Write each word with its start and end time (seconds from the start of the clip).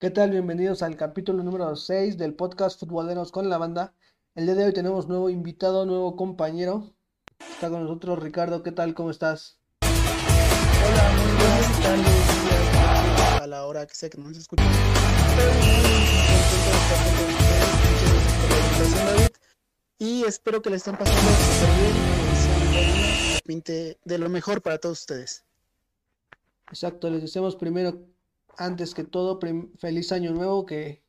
¿Qué 0.00 0.08
tal? 0.08 0.30
Bienvenidos 0.30 0.82
al 0.82 0.96
capítulo 0.96 1.42
número 1.42 1.76
6 1.76 2.16
del 2.16 2.32
podcast 2.32 2.80
Futboleros 2.80 3.30
con 3.30 3.50
la 3.50 3.58
banda. 3.58 3.92
El 4.34 4.46
día 4.46 4.54
de 4.54 4.64
hoy 4.64 4.72
tenemos 4.72 5.08
nuevo 5.08 5.28
invitado, 5.28 5.84
nuevo 5.84 6.16
compañero. 6.16 6.94
Está 7.38 7.68
con 7.68 7.82
nosotros 7.82 8.18
Ricardo. 8.18 8.62
¿Qué 8.62 8.72
tal? 8.72 8.94
¿Cómo 8.94 9.10
estás? 9.10 9.58
Hola, 9.82 11.12
muy 11.12 11.26
buenas 11.36 11.82
tardes, 11.82 13.42
a 13.42 13.46
la 13.46 13.66
hora 13.66 13.86
que 13.86 13.94
sé 13.94 14.08
que 14.08 14.16
nos 14.16 14.38
estar 14.38 14.56
con 14.56 14.66
ustedes 14.66 15.00
y 19.98 20.24
espero 20.24 20.62
que 20.62 20.70
le 20.70 20.76
estén 20.76 20.96
pasando 20.96 21.20
súper 21.20 21.74
bien 21.78 23.38
pinte 23.44 23.98
de 24.02 24.16
lo 24.16 24.30
mejor 24.30 24.62
para 24.62 24.78
todos 24.78 25.00
ustedes. 25.00 25.44
Exacto, 26.70 27.10
les 27.10 27.20
deseamos 27.20 27.54
primero 27.54 28.00
antes 28.56 28.94
que 28.94 29.04
todo, 29.04 29.38
feliz 29.78 30.12
año 30.12 30.32
nuevo, 30.32 30.66
que, 30.66 31.02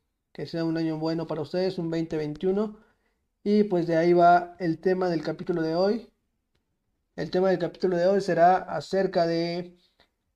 sea 0.46 0.64
un 0.64 0.76
año 0.76 0.98
bueno 0.98 1.26
para 1.26 1.42
ustedes, 1.42 1.78
un 1.78 1.90
2021. 1.90 2.76
Y 3.44 3.64
pues 3.64 3.86
de 3.86 3.96
ahí 3.96 4.12
va 4.12 4.56
el 4.58 4.78
tema 4.78 5.08
del 5.08 5.22
capítulo 5.22 5.62
de 5.62 5.74
hoy. 5.74 6.08
El 7.16 7.30
tema 7.30 7.50
del 7.50 7.58
capítulo 7.58 7.96
de 7.96 8.06
hoy 8.06 8.20
será 8.20 8.56
acerca 8.56 9.26
de 9.26 9.76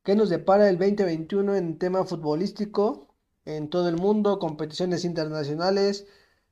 qué 0.03 0.15
nos 0.15 0.29
depara 0.31 0.69
el 0.69 0.79
2021 0.79 1.57
en 1.57 1.79
tema 1.79 2.05
futbolístico 2.05 3.07
en 3.47 3.71
todo 3.71 3.89
el 3.89 3.97
mundo, 3.97 4.39
competiciones 4.39 5.05
internacionales, 5.05 6.07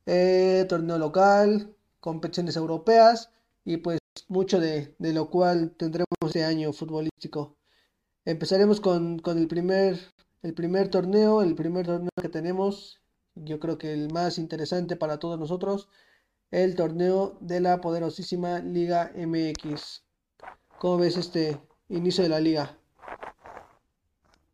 eh, 0.06 0.64
torneo 0.68 0.98
local, 0.98 1.74
competiciones 2.00 2.56
europeas 2.56 3.30
y 3.64 3.78
pues 3.78 3.98
mucho 4.28 4.60
de, 4.60 4.94
de, 4.98 5.12
lo 5.12 5.28
cual 5.30 5.72
tendremos 5.76 6.06
este 6.26 6.44
año 6.44 6.72
futbolístico. 6.72 7.56
Empezaremos 8.24 8.80
con, 8.80 9.18
con 9.18 9.38
el 9.38 9.48
primer 9.48 9.98
el 10.44 10.52
primer 10.52 10.88
torneo, 10.90 11.40
el 11.40 11.54
primer 11.54 11.86
torneo 11.86 12.10
que 12.20 12.28
tenemos, 12.28 13.00
yo 13.34 13.58
creo 13.58 13.78
que 13.78 13.94
el 13.94 14.12
más 14.12 14.36
interesante 14.36 14.94
para 14.94 15.18
todos 15.18 15.38
nosotros, 15.38 15.88
el 16.50 16.76
torneo 16.76 17.38
de 17.40 17.60
la 17.60 17.80
poderosísima 17.80 18.58
Liga 18.58 19.10
MX. 19.16 20.02
¿Cómo 20.78 20.98
ves 20.98 21.16
este 21.16 21.58
inicio 21.88 22.22
de 22.22 22.28
la 22.28 22.40
liga? 22.40 22.78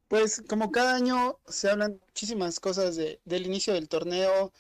Pues 0.07 0.45
como 0.49 0.71
cada 0.71 0.95
año 0.95 1.39
se 1.49 1.69
hablan 1.69 2.01
muchísimas 2.07 2.61
cosas 2.61 2.97
del 2.97 3.47
inicio 3.47 3.75
del 3.75 3.89
torneo, 3.89 4.53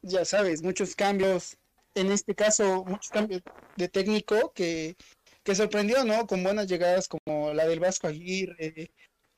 ya 0.00 0.24
sabes, 0.24 0.62
muchos 0.62 0.96
cambios, 0.96 1.58
en 1.94 2.10
este 2.10 2.34
caso 2.34 2.84
muchos 2.86 3.10
cambios 3.10 3.42
de 3.76 3.88
técnico 3.88 4.52
que, 4.54 4.96
que 5.42 5.54
sorprendió, 5.54 6.04
¿no? 6.04 6.26
Con 6.26 6.42
buenas 6.42 6.68
llegadas 6.68 7.06
como 7.06 7.52
la 7.52 7.66
del 7.66 7.80
Vasco 7.80 8.06
Aguirre, 8.06 8.90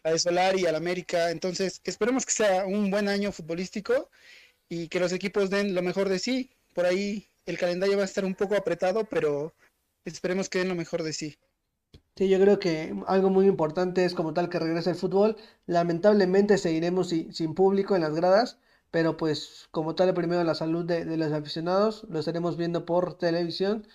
a 0.07 0.13
de 0.13 0.19
Solar 0.19 0.57
y 0.57 0.67
al 0.67 0.77
América. 0.77 1.31
Entonces, 1.31 1.81
esperemos 1.85 2.25
que 2.25 2.33
sea 2.33 2.65
un 2.65 2.91
buen 2.91 3.09
año 3.09 3.33
futbolístico 3.33 4.09
y 4.69 4.89
que 4.89 5.01
los 5.01 5.13
equipos 5.13 5.51
den 5.51 5.75
lo 5.75 5.83
mejor 5.83 6.09
de 6.09 6.19
sí. 6.21 6.51
Por 6.75 6.87
ahí 6.87 7.29
el 7.45 7.59
calendario 7.59 7.97
va 7.97 8.03
a 8.03 8.07
estar 8.07 8.25
un 8.25 8.35
poco 8.35 8.55
apretado, 8.55 9.05
pero 9.05 9.53
esperemos 10.05 10.49
que 10.49 10.61
den 10.61 10.69
lo 10.69 10.75
mejor 10.77 11.03
de 11.03 11.13
sí. 11.13 11.37
Sí, 12.15 12.29
yo 12.29 12.41
creo 12.41 12.59
que 12.59 12.95
algo 13.09 13.31
muy 13.31 13.47
importante 13.47 14.05
es 14.05 14.15
como 14.15 14.33
tal 14.33 14.49
que 14.49 14.61
regrese 14.61 14.91
el 14.91 14.97
fútbol. 14.97 15.37
Lamentablemente 15.67 16.57
seguiremos 16.57 17.09
sin 17.09 17.55
público 17.55 17.97
en 17.97 18.03
las 18.03 18.15
gradas, 18.15 18.59
pero 18.93 19.17
pues 19.17 19.67
como 19.73 19.97
tal 19.97 20.15
primero 20.15 20.45
la 20.45 20.55
salud 20.55 20.85
de, 20.85 21.05
los 21.17 21.33
aficionados, 21.33 22.07
lo 22.09 22.21
estaremos 22.21 22.57
viendo 22.57 22.87
por 22.87 23.19
televisión, 23.19 23.87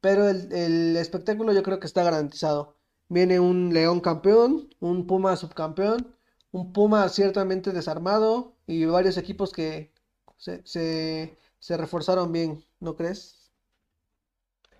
pero 0.00 0.28
el 0.28 0.96
espectáculo 0.96 1.52
yo 1.52 1.62
creo 1.62 1.78
que 1.78 1.86
está 1.86 2.02
garantizado. 2.02 2.77
Viene 3.08 3.40
un 3.40 3.72
León 3.72 4.00
campeón, 4.00 4.68
un 4.80 5.06
Puma 5.06 5.36
subcampeón, 5.36 6.14
un 6.52 6.72
Puma 6.72 7.08
ciertamente 7.08 7.72
desarmado 7.72 8.54
y 8.66 8.84
varios 8.84 9.16
equipos 9.16 9.52
que 9.52 9.92
se, 10.36 10.62
se, 10.64 11.76
reforzaron 11.76 12.32
bien, 12.32 12.64
¿no 12.80 12.96
crees? 12.96 13.50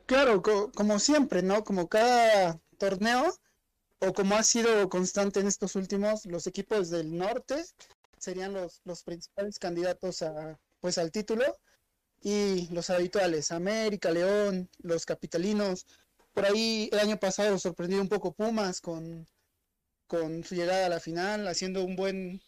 Claro, 0.07 0.43
como 0.75 0.99
siempre, 0.99 1.43
¿no? 1.43 1.65
Como 1.65 1.89
cada 1.89 2.61
torneo, 2.79 3.35
o 4.01 4.13
como 4.13 4.37
ha 4.37 4.43
sido 4.43 4.89
constante 4.89 5.41
en 5.41 5.49
estos 5.49 5.75
últimos, 5.75 6.25
los 6.27 6.47
equipos 6.47 6.91
del 6.91 7.17
norte 7.17 7.65
serían 8.19 8.53
los, 8.53 8.81
los 8.85 9.03
principales 9.03 9.59
candidatos 9.59 10.23
a, 10.23 10.59
pues, 10.81 10.99
al 10.99 11.11
título 11.11 11.45
y 12.23 12.69
los 12.73 12.91
habituales, 12.91 13.53
América, 13.53 14.11
León, 14.11 14.69
los 14.79 15.07
capitalinos, 15.07 15.87
por 16.39 16.47
ahí 16.47 16.89
el 16.93 17.01
año 17.01 17.19
pasado 17.19 17.59
sorprendió 17.59 18.01
un 18.01 18.09
poco 18.09 18.33
Pumas 18.33 18.81
con, 18.81 19.27
con 20.07 20.45
su 20.45 20.55
llegada 20.55 20.87
a 20.87 20.89
la 20.89 21.01
final, 21.01 21.49
haciendo 21.49 21.83
un 21.83 21.97
buen, 21.97 22.41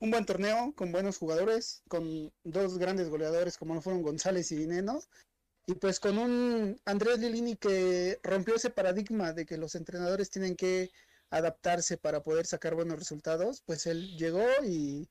un 0.00 0.10
buen 0.10 0.26
torneo 0.26 0.74
con 0.76 0.92
buenos 0.92 1.16
jugadores, 1.16 1.82
con 1.88 2.30
dos 2.44 2.76
grandes 2.76 3.08
goleadores 3.08 3.56
como 3.56 3.80
fueron 3.80 4.02
González 4.02 4.52
y 4.52 4.56
Dineno. 4.56 5.00
Y 5.66 5.76
pues 5.76 5.98
con 5.98 6.18
un 6.18 6.78
Andrés 6.84 7.18
Lilini 7.18 7.56
que 7.56 8.20
rompió 8.22 8.56
ese 8.56 8.68
paradigma 8.68 9.32
de 9.32 9.46
que 9.46 9.56
los 9.56 9.74
entrenadores 9.76 10.28
tienen 10.28 10.54
que 10.54 10.90
adaptarse 11.30 11.96
para 11.96 12.22
poder 12.22 12.44
sacar 12.44 12.74
buenos 12.74 12.98
resultados, 12.98 13.62
pues 13.64 13.86
él 13.86 14.14
llegó 14.18 14.46
y, 14.62 15.08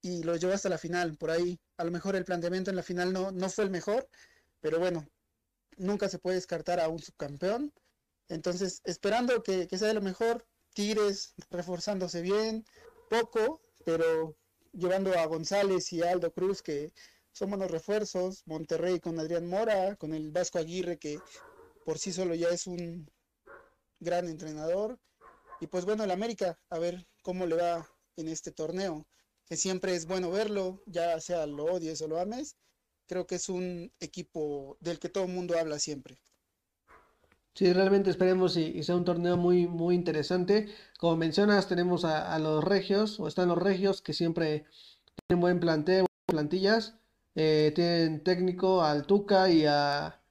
y 0.00 0.22
lo 0.22 0.36
llevó 0.36 0.54
hasta 0.54 0.70
la 0.70 0.78
final. 0.78 1.18
Por 1.18 1.30
ahí, 1.32 1.60
a 1.76 1.84
lo 1.84 1.90
mejor 1.90 2.16
el 2.16 2.24
planteamiento 2.24 2.70
en 2.70 2.76
la 2.76 2.82
final 2.82 3.12
no, 3.12 3.30
no 3.30 3.50
fue 3.50 3.64
el 3.64 3.70
mejor, 3.70 4.08
pero 4.62 4.78
bueno, 4.78 5.06
nunca 5.76 6.08
se 6.08 6.18
puede 6.18 6.36
descartar 6.36 6.80
a 6.80 6.88
un 6.88 6.98
subcampeón. 6.98 7.72
Entonces, 8.28 8.80
esperando 8.84 9.42
que, 9.42 9.66
que 9.68 9.78
sea 9.78 9.92
lo 9.92 10.00
mejor, 10.00 10.46
Tigres 10.74 11.34
reforzándose 11.50 12.22
bien, 12.22 12.64
poco, 13.10 13.60
pero 13.84 14.36
llevando 14.72 15.12
a 15.18 15.26
González 15.26 15.92
y 15.92 16.02
a 16.02 16.10
Aldo 16.10 16.32
Cruz, 16.32 16.62
que 16.62 16.92
son 17.32 17.50
buenos 17.50 17.70
refuerzos, 17.70 18.42
Monterrey 18.46 19.00
con 19.00 19.18
Adrián 19.18 19.46
Mora, 19.46 19.96
con 19.96 20.14
el 20.14 20.30
Vasco 20.30 20.58
Aguirre, 20.58 20.98
que 20.98 21.18
por 21.84 21.98
sí 21.98 22.12
solo 22.12 22.34
ya 22.34 22.48
es 22.48 22.66
un 22.66 23.10
gran 24.00 24.28
entrenador. 24.28 24.98
Y 25.60 25.66
pues 25.66 25.84
bueno, 25.84 26.04
el 26.04 26.10
América, 26.10 26.58
a 26.70 26.78
ver 26.78 27.06
cómo 27.22 27.46
le 27.46 27.56
va 27.56 27.88
en 28.16 28.28
este 28.28 28.50
torneo, 28.50 29.06
que 29.46 29.56
siempre 29.56 29.94
es 29.94 30.06
bueno 30.06 30.30
verlo, 30.30 30.82
ya 30.86 31.20
sea 31.20 31.46
lo 31.46 31.64
odies 31.64 32.02
o 32.02 32.08
lo 32.08 32.18
ames, 32.18 32.56
creo 33.12 33.26
que 33.26 33.34
es 33.34 33.50
un 33.50 33.92
equipo 34.00 34.78
del 34.80 34.98
que 34.98 35.10
todo 35.10 35.24
el 35.24 35.32
mundo 35.32 35.54
habla 35.58 35.78
siempre. 35.78 36.18
Sí, 37.54 37.70
realmente 37.74 38.08
esperemos 38.08 38.56
y, 38.56 38.82
sea 38.82 38.96
un 38.96 39.04
torneo 39.04 39.36
muy, 39.36 39.66
muy 39.66 39.94
interesante. 39.94 40.68
Como 40.98 41.18
mencionas, 41.18 41.68
tenemos 41.68 42.06
a, 42.06 42.38
los 42.38 42.64
regios, 42.64 43.20
o 43.20 43.28
están 43.28 43.48
los 43.48 43.58
regios 43.58 44.00
que 44.00 44.14
siempre 44.14 44.64
tienen 45.26 45.42
buen 45.42 45.60
planteo, 45.60 46.06
plantillas. 46.24 46.94
Eh, 47.34 47.72
tienen 47.74 48.24
técnico 48.24 48.82
al 48.82 49.04
Tuca 49.04 49.50
y 49.50 49.66
a, 49.66 50.22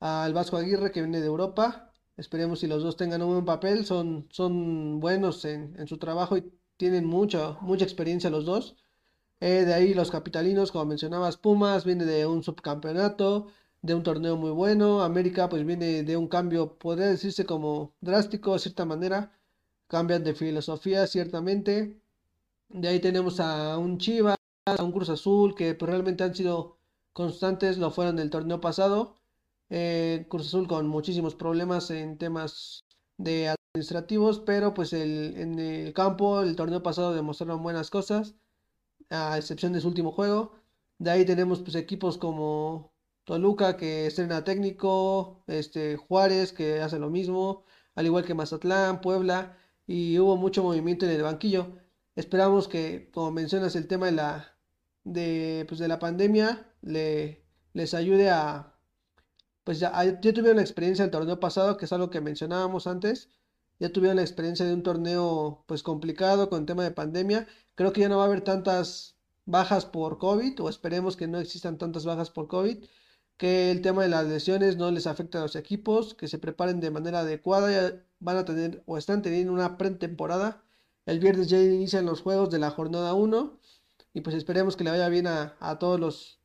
al 0.00 0.34
Vasco 0.34 0.56
Aguirre 0.56 0.90
que 0.90 1.02
viene 1.02 1.20
de 1.20 1.26
Europa. 1.26 1.92
Esperemos 2.16 2.58
si 2.58 2.66
los 2.66 2.82
dos 2.82 2.96
tengan 2.96 3.22
un 3.22 3.30
buen 3.30 3.44
papel. 3.44 3.86
Son, 3.86 4.26
son 4.32 4.98
buenos 4.98 5.44
en, 5.44 5.76
en 5.78 5.86
su 5.86 5.98
trabajo 5.98 6.36
y 6.36 6.52
tienen 6.76 7.04
mucha, 7.04 7.52
mucha 7.60 7.84
experiencia 7.84 8.28
los 8.28 8.44
dos. 8.44 8.74
Eh, 9.40 9.64
de 9.64 9.74
ahí 9.74 9.94
los 9.94 10.10
capitalinos, 10.10 10.72
como 10.72 10.86
mencionabas, 10.86 11.36
Pumas 11.36 11.84
viene 11.84 12.04
de 12.04 12.26
un 12.26 12.42
subcampeonato, 12.42 13.48
de 13.82 13.94
un 13.94 14.02
torneo 14.02 14.36
muy 14.36 14.50
bueno. 14.50 15.02
América 15.02 15.48
pues 15.48 15.64
viene 15.66 16.02
de 16.04 16.16
un 16.16 16.28
cambio, 16.28 16.78
podría 16.78 17.06
decirse 17.08 17.44
como 17.46 17.94
drástico 18.00 18.54
de 18.54 18.60
cierta 18.60 18.84
manera. 18.84 19.32
Cambian 19.88 20.24
de 20.24 20.34
filosofía 20.34 21.06
ciertamente. 21.06 22.00
De 22.68 22.88
ahí 22.88 23.00
tenemos 23.00 23.40
a 23.40 23.78
un 23.78 23.98
Chivas, 23.98 24.36
a 24.66 24.82
un 24.82 24.92
Cruz 24.92 25.10
Azul 25.10 25.54
que 25.54 25.74
pues, 25.74 25.90
realmente 25.90 26.24
han 26.24 26.34
sido 26.34 26.78
constantes, 27.12 27.78
lo 27.78 27.90
fueron 27.90 28.16
del 28.16 28.30
torneo 28.30 28.60
pasado. 28.60 29.16
Eh, 29.70 30.26
Cruz 30.30 30.48
Azul 30.48 30.68
con 30.68 30.88
muchísimos 30.88 31.34
problemas 31.34 31.90
en 31.90 32.18
temas 32.18 32.84
de 33.18 33.54
administrativos, 33.74 34.40
pero 34.40 34.74
pues 34.74 34.92
en 34.92 35.58
el 35.58 35.92
campo 35.94 36.42
el 36.42 36.56
torneo 36.56 36.82
pasado 36.82 37.14
demostraron 37.14 37.62
buenas 37.62 37.90
cosas 37.90 38.34
a 39.10 39.38
excepción 39.38 39.72
de 39.72 39.80
su 39.80 39.88
último 39.88 40.12
juego. 40.12 40.52
De 40.98 41.10
ahí 41.10 41.24
tenemos 41.24 41.60
pues 41.60 41.74
equipos 41.76 42.18
como 42.18 42.92
Toluca 43.24 43.76
que 43.76 44.06
estrena 44.06 44.44
técnico, 44.44 45.42
este 45.46 45.96
Juárez 45.96 46.52
que 46.52 46.80
hace 46.80 46.98
lo 46.98 47.10
mismo, 47.10 47.64
al 47.94 48.06
igual 48.06 48.24
que 48.24 48.34
Mazatlán, 48.34 49.00
Puebla 49.00 49.56
y 49.86 50.18
hubo 50.18 50.36
mucho 50.36 50.62
movimiento 50.62 51.06
en 51.06 51.12
el 51.12 51.22
banquillo. 51.22 51.78
Esperamos 52.16 52.68
que, 52.68 53.10
como 53.12 53.30
mencionas, 53.32 53.76
el 53.76 53.88
tema 53.88 54.06
de 54.06 54.12
la 54.12 54.56
de, 55.04 55.64
pues, 55.68 55.80
de 55.80 55.88
la 55.88 55.98
pandemia 55.98 56.66
le, 56.82 57.44
les 57.72 57.94
ayude 57.94 58.30
a 58.30 58.74
pues 59.64 59.80
ya, 59.80 59.92
ya 60.04 60.32
tuvieron 60.32 60.56
la 60.56 60.62
experiencia 60.62 61.04
del 61.04 61.10
torneo 61.12 61.40
pasado, 61.40 61.76
que 61.76 61.86
es 61.86 61.92
algo 61.92 62.10
que 62.10 62.20
mencionábamos 62.20 62.86
antes, 62.86 63.30
ya 63.80 63.92
tuvieron 63.92 64.16
la 64.16 64.22
experiencia 64.22 64.66
de 64.66 64.74
un 64.74 64.82
torneo 64.82 65.64
pues 65.66 65.82
complicado 65.82 66.48
con 66.50 66.60
el 66.60 66.66
tema 66.66 66.84
de 66.84 66.90
pandemia. 66.92 67.46
Creo 67.74 67.92
que 67.92 68.00
ya 68.02 68.08
no 68.08 68.18
va 68.18 68.24
a 68.24 68.26
haber 68.26 68.42
tantas 68.42 69.16
bajas 69.46 69.84
por 69.86 70.18
COVID 70.18 70.60
o 70.62 70.68
esperemos 70.68 71.16
que 71.16 71.28
no 71.28 71.38
existan 71.38 71.78
tantas 71.78 72.04
bajas 72.04 72.30
por 72.30 72.48
COVID, 72.48 72.84
que 73.36 73.70
el 73.70 73.82
tema 73.82 74.02
de 74.02 74.08
las 74.08 74.26
lesiones 74.26 74.76
no 74.76 74.90
les 74.90 75.06
afecte 75.06 75.38
a 75.38 75.42
los 75.42 75.56
equipos, 75.56 76.14
que 76.14 76.28
se 76.28 76.38
preparen 76.38 76.80
de 76.80 76.90
manera 76.90 77.20
adecuada, 77.20 77.70
ya 77.70 78.02
van 78.20 78.36
a 78.38 78.44
tener 78.44 78.82
o 78.86 78.98
están 78.98 79.22
teniendo 79.22 79.52
una 79.52 79.76
pretemporada 79.78 80.64
el 81.06 81.20
viernes 81.20 81.48
ya 81.48 81.60
inician 81.60 82.06
los 82.06 82.22
juegos 82.22 82.50
de 82.50 82.58
la 82.58 82.70
jornada 82.70 83.14
1 83.14 83.58
y 84.14 84.20
pues 84.22 84.36
esperemos 84.36 84.76
que 84.76 84.84
le 84.84 84.90
vaya 84.90 85.08
bien 85.08 85.26
a, 85.26 85.56
a 85.60 85.78
todos 85.78 86.00
los, 86.00 86.40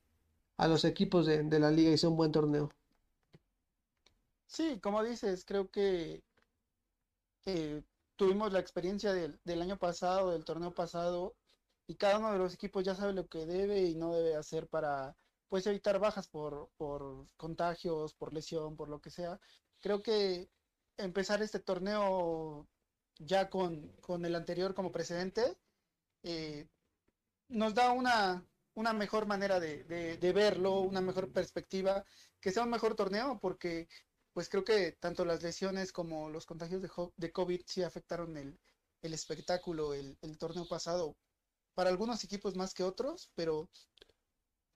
a 0.57 0.67
los 0.67 0.83
equipos 0.83 1.25
de, 1.25 1.43
de 1.43 1.59
la 1.59 1.71
liga 1.71 1.91
y 1.91 1.97
sea 1.97 2.09
un 2.09 2.17
buen 2.17 2.31
torneo. 2.31 2.69
Sí, 4.47 4.79
como 4.81 5.03
dices, 5.03 5.45
creo 5.45 5.69
que 5.69 6.23
tuvimos 8.15 8.51
la 8.51 8.59
experiencia 8.59 9.13
del, 9.13 9.39
del 9.43 9.61
año 9.61 9.77
pasado, 9.77 10.31
del 10.31 10.45
torneo 10.45 10.73
pasado, 10.73 11.35
y 11.87 11.95
cada 11.95 12.19
uno 12.19 12.31
de 12.31 12.37
los 12.37 12.53
equipos 12.53 12.83
ya 12.83 12.95
sabe 12.95 13.13
lo 13.13 13.27
que 13.27 13.45
debe 13.45 13.81
y 13.83 13.95
no 13.95 14.13
debe 14.13 14.35
hacer 14.35 14.67
para 14.67 15.15
pues 15.47 15.65
evitar 15.65 15.99
bajas 15.99 16.27
por, 16.27 16.69
por 16.77 17.25
contagios, 17.35 18.13
por 18.13 18.33
lesión, 18.33 18.75
por 18.75 18.89
lo 18.89 19.01
que 19.01 19.09
sea. 19.09 19.39
Creo 19.79 20.03
que 20.03 20.51
empezar 20.97 21.41
este 21.41 21.59
torneo 21.59 22.67
ya 23.17 23.49
con, 23.49 23.91
con 24.01 24.25
el 24.25 24.35
anterior 24.35 24.73
como 24.75 24.91
precedente 24.91 25.57
eh, 26.23 26.67
nos 27.47 27.73
da 27.73 27.91
una, 27.91 28.45
una 28.75 28.93
mejor 28.93 29.25
manera 29.25 29.59
de, 29.59 29.83
de 29.85 30.33
verlo, 30.33 30.81
una 30.81 31.01
mejor 31.01 31.31
perspectiva, 31.31 32.05
que 32.39 32.51
sea 32.51 32.63
un 32.63 32.69
mejor 32.69 32.95
torneo, 32.95 33.39
porque 33.41 33.87
pues 34.39 34.47
creo 34.47 34.63
que 34.63 34.93
tanto 34.93 35.25
las 35.25 35.43
lesiones 35.43 35.91
como 35.91 36.29
los 36.29 36.45
contagios 36.45 36.81
de, 36.81 36.89
de 37.17 37.31
COVID 37.33 37.61
sí 37.65 37.83
afectaron 37.83 38.37
el, 38.37 38.57
el 39.01 39.13
espectáculo, 39.13 39.93
el, 39.93 40.17
el, 40.21 40.37
torneo 40.37 40.65
pasado, 40.65 41.17
para 41.73 41.89
algunos 41.89 42.23
equipos 42.23 42.55
más 42.55 42.73
que 42.73 42.85
otros, 42.85 43.33
pero 43.35 43.69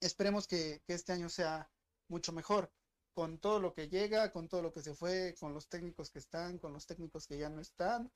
esperemos 0.02 0.48
que, 0.48 0.82
que, 0.86 0.96
este 0.96 1.14
año 1.14 1.30
sea 1.30 1.72
mucho 2.10 2.34
mejor, 2.34 2.74
con 3.14 3.40
todo 3.40 3.62
lo 3.62 3.74
que 3.74 3.88
llega, 3.88 4.34
con 4.34 4.50
todo 4.50 4.62
lo 4.62 4.74
que 4.74 4.82
se 4.82 4.96
fue, 4.96 5.34
con 5.40 5.54
los 5.54 5.70
técnicos 5.70 6.10
que 6.10 6.20
están, 6.20 6.58
con 6.58 6.74
los 6.74 6.86
técnicos 6.86 7.26
que 7.26 7.38
ya 7.38 7.48
no 7.48 7.62
están, 7.62 8.12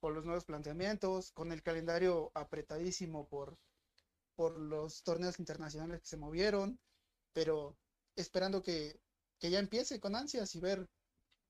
con 0.00 0.12
los 0.12 0.26
nuevos 0.26 0.44
planteamientos, 0.44 1.32
con 1.32 1.50
el 1.50 1.62
calendario 1.62 2.30
apretadísimo 2.34 3.26
por, 3.26 3.56
por 4.36 4.58
los 4.60 5.02
torneos 5.02 5.38
internacionales 5.38 6.02
que 6.02 6.08
se 6.08 6.18
movieron, 6.18 6.78
pero 7.32 7.78
esperando 8.16 8.62
que, 8.62 9.00
que 9.40 9.50
ya 9.50 9.58
empiece 9.58 9.98
con 9.98 10.14
ansias 10.14 10.54
y 10.54 10.60
ver 10.60 10.86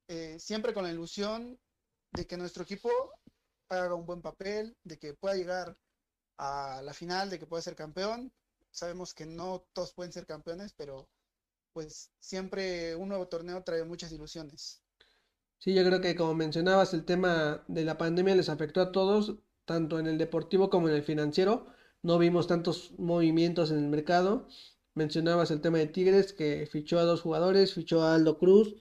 eh, 0.08 0.38
siempre 0.38 0.72
con 0.72 0.84
la 0.84 0.92
ilusión 0.92 1.58
de 2.12 2.26
que 2.26 2.36
nuestro 2.36 2.62
equipo 2.62 2.90
haga 3.68 3.94
un 3.94 4.06
buen 4.06 4.22
papel, 4.22 4.76
de 4.84 4.98
que 4.98 5.14
pueda 5.14 5.34
llegar 5.34 5.76
a 6.38 6.80
la 6.82 6.94
final, 6.94 7.28
de 7.28 7.38
que 7.38 7.46
pueda 7.46 7.62
ser 7.62 7.74
campeón. 7.74 8.32
Sabemos 8.70 9.12
que 9.12 9.26
no 9.26 9.66
todos 9.72 9.92
pueden 9.92 10.12
ser 10.12 10.26
campeones, 10.26 10.72
pero 10.72 11.08
pues 11.72 12.10
siempre 12.20 12.94
un 12.96 13.08
nuevo 13.08 13.28
torneo 13.28 13.62
trae 13.62 13.84
muchas 13.84 14.12
ilusiones. 14.12 14.82
Sí, 15.58 15.74
yo 15.74 15.84
creo 15.84 16.00
que 16.00 16.16
como 16.16 16.34
mencionabas, 16.34 16.94
el 16.94 17.04
tema 17.04 17.64
de 17.68 17.84
la 17.84 17.98
pandemia 17.98 18.34
les 18.34 18.48
afectó 18.48 18.80
a 18.80 18.92
todos, 18.92 19.36
tanto 19.64 19.98
en 19.98 20.06
el 20.06 20.16
deportivo 20.16 20.70
como 20.70 20.88
en 20.88 20.94
el 20.94 21.02
financiero. 21.02 21.66
No 22.02 22.18
vimos 22.18 22.46
tantos 22.46 22.92
movimientos 22.98 23.70
en 23.70 23.78
el 23.78 23.88
mercado 23.88 24.48
Mencionabas 25.00 25.50
el 25.50 25.62
tema 25.62 25.78
de 25.78 25.86
Tigres, 25.86 26.34
que 26.34 26.68
fichó 26.70 26.98
a 26.98 27.04
dos 27.04 27.22
jugadores, 27.22 27.72
fichó 27.72 28.02
a 28.02 28.14
Aldo 28.14 28.36
Cruz, 28.38 28.74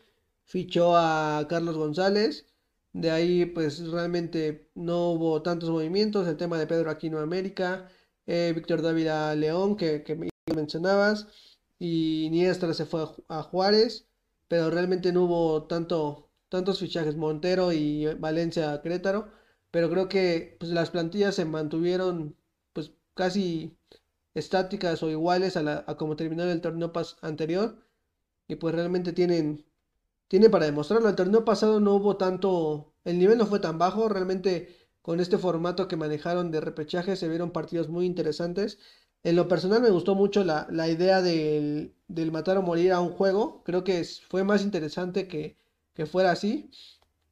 fichó 0.44 0.98
a 0.98 1.48
Carlos 1.48 1.78
González. 1.78 2.46
De 2.92 3.10
ahí, 3.10 3.46
pues 3.46 3.80
realmente 3.88 4.70
no 4.76 5.12
hubo 5.12 5.42
tantos 5.42 5.70
movimientos. 5.70 6.28
El 6.28 6.36
tema 6.36 6.60
de 6.60 6.68
Pedro 6.68 6.90
Aquino 6.92 7.20
América, 7.20 7.90
eh, 8.28 8.52
Víctor 8.54 8.82
Dávila 8.82 9.34
León, 9.36 9.78
que, 9.78 10.04
que 10.04 10.30
mencionabas, 10.54 11.28
y 11.80 12.28
Niestra 12.32 12.74
se 12.74 12.86
fue 12.86 13.04
a, 13.04 13.40
a, 13.40 13.44
Juárez, 13.44 14.10
pero 14.50 14.70
realmente 14.70 15.14
no 15.14 15.24
hubo 15.24 15.68
tanto, 15.68 16.30
tantos 16.50 16.80
fichajes. 16.80 17.16
Montero 17.16 17.72
y 17.72 18.08
Valencia 18.16 18.82
Querétaro, 18.82 19.32
pero 19.72 19.90
creo 19.90 20.10
que 20.10 20.58
pues, 20.60 20.72
las 20.74 20.90
plantillas 20.90 21.36
se 21.36 21.46
mantuvieron 21.46 22.36
pues 22.74 22.92
casi 23.14 23.78
estáticas 24.34 25.04
o 25.04 25.10
iguales 25.10 25.58
a, 25.58 25.64
la, 25.64 25.86
como 25.98 26.16
terminó 26.16 26.44
el 26.44 26.62
torneo 26.62 26.92
anterior. 27.22 27.78
Y 28.48 28.56
pues 28.56 28.76
realmente 28.76 29.14
tienen, 29.14 29.66
tienen 30.28 30.52
para 30.52 30.66
demostrarlo. 30.66 31.10
El 31.10 31.16
torneo 31.16 31.46
pasado 31.46 31.80
no 31.80 31.96
hubo 31.96 32.18
tanto, 32.18 32.94
el 33.06 33.20
nivel 33.20 33.38
no 33.38 33.46
fue 33.46 33.60
tan 33.60 33.78
bajo. 33.78 34.10
Realmente 34.10 34.76
con 35.02 35.20
este 35.20 35.38
formato 35.38 35.88
que 35.88 35.98
manejaron 35.98 36.52
de 36.52 36.62
repechaje 36.62 37.16
se 37.16 37.30
vieron 37.30 37.52
partidos 37.52 37.90
muy 37.90 38.06
interesantes. 38.06 38.80
En 39.24 39.36
lo 39.36 39.48
personal 39.48 39.82
me 39.82 39.90
gustó 39.90 40.16
mucho 40.16 40.44
la, 40.44 40.68
la 40.72 40.88
idea 40.90 41.22
del, 41.22 41.94
del, 42.08 42.32
matar 42.32 42.58
o 42.58 42.62
morir 42.62 42.94
a 42.94 43.02
un 43.02 43.12
juego. 43.12 43.64
Creo 43.66 43.84
que 43.84 44.04
fue 44.30 44.44
más 44.44 44.64
interesante 44.64 45.28
que, 45.28 45.58
que 45.94 46.06
fuera 46.06 46.32
así. 46.32 46.72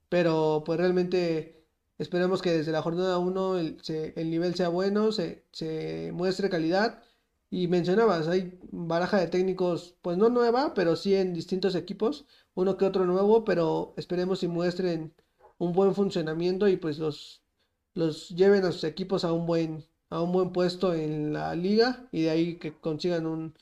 Pero 0.10 0.64
pues 0.66 0.80
realmente 0.80 1.57
Esperemos 1.98 2.42
que 2.42 2.52
desde 2.52 2.72
la 2.72 2.82
jornada 2.82 3.18
1 3.18 3.58
el, 3.60 3.78
el, 4.16 4.30
nivel 4.30 4.56
sea 4.56 4.70
bueno, 4.70 5.12
se, 5.12 5.46
se, 5.52 6.12
muestre 6.14 6.50
calidad. 6.50 7.04
Y 7.50 7.68
mencionabas, 7.68 8.28
hay 8.28 8.60
baraja 8.72 9.20
de 9.20 9.28
técnicos, 9.28 9.96
pues 10.02 10.18
no 10.18 10.30
nueva, 10.30 10.74
pero 10.74 10.96
sí 10.96 11.16
en 11.16 11.34
distintos 11.34 11.76
equipos, 11.76 12.26
uno 12.56 12.78
que 12.78 12.86
otro 12.86 13.06
nuevo, 13.06 13.46
pero 13.46 13.94
esperemos 13.98 14.44
y 14.44 14.48
muestren 14.50 15.14
un 15.58 15.74
buen 15.74 15.96
funcionamiento 15.96 16.68
y 16.68 16.78
pues 16.78 17.00
los, 17.00 17.42
los 17.94 18.30
lleven 18.30 18.66
a 18.66 18.72
sus 18.72 18.84
equipos 18.84 19.24
a 19.24 19.32
un 19.32 19.46
buen, 19.46 19.86
a 20.10 20.22
un 20.22 20.32
buen 20.34 20.52
puesto 20.52 20.94
en 20.94 21.34
la 21.34 21.56
liga 21.56 22.08
y 22.12 22.24
de 22.24 22.30
ahí 22.30 22.60
que 22.60 22.78
consigan 22.80 23.26
un, 23.26 23.56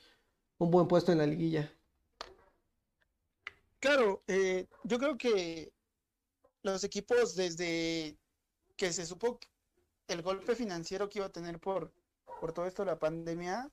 un 0.58 0.70
buen 0.70 0.88
puesto 0.88 1.12
en 1.12 1.18
la 1.18 1.26
liguilla. 1.26 1.72
Claro, 3.78 4.22
eh, 4.26 4.66
yo 4.84 4.98
creo 4.98 5.16
que 5.16 5.72
los 6.62 6.82
equipos 6.82 7.36
desde 7.36 8.18
que 8.76 8.92
se 8.92 9.06
supo 9.06 9.38
el 10.08 10.22
golpe 10.22 10.54
financiero 10.54 11.08
que 11.08 11.18
iba 11.18 11.26
a 11.26 11.32
tener 11.32 11.58
por, 11.58 11.92
por 12.40 12.52
todo 12.52 12.66
esto 12.66 12.82
de 12.82 12.92
la 12.92 12.98
pandemia, 12.98 13.70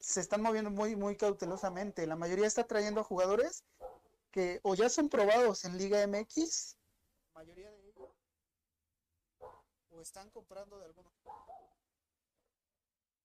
se 0.00 0.20
están 0.20 0.42
moviendo 0.42 0.70
muy, 0.70 0.96
muy 0.96 1.16
cautelosamente. 1.16 2.06
La 2.06 2.16
mayoría 2.16 2.46
está 2.46 2.64
trayendo 2.66 3.00
a 3.00 3.04
jugadores 3.04 3.64
que 4.30 4.60
o 4.62 4.74
ya 4.74 4.88
son 4.88 5.08
probados 5.08 5.64
en 5.64 5.78
Liga 5.78 6.04
MX, 6.06 6.76
mayoría 7.34 7.70
de 7.70 7.88
ellos, 7.88 8.10
o 9.90 10.00
están 10.00 10.30
comprando 10.30 10.78
de 10.78 10.86
algunos. 10.86 11.12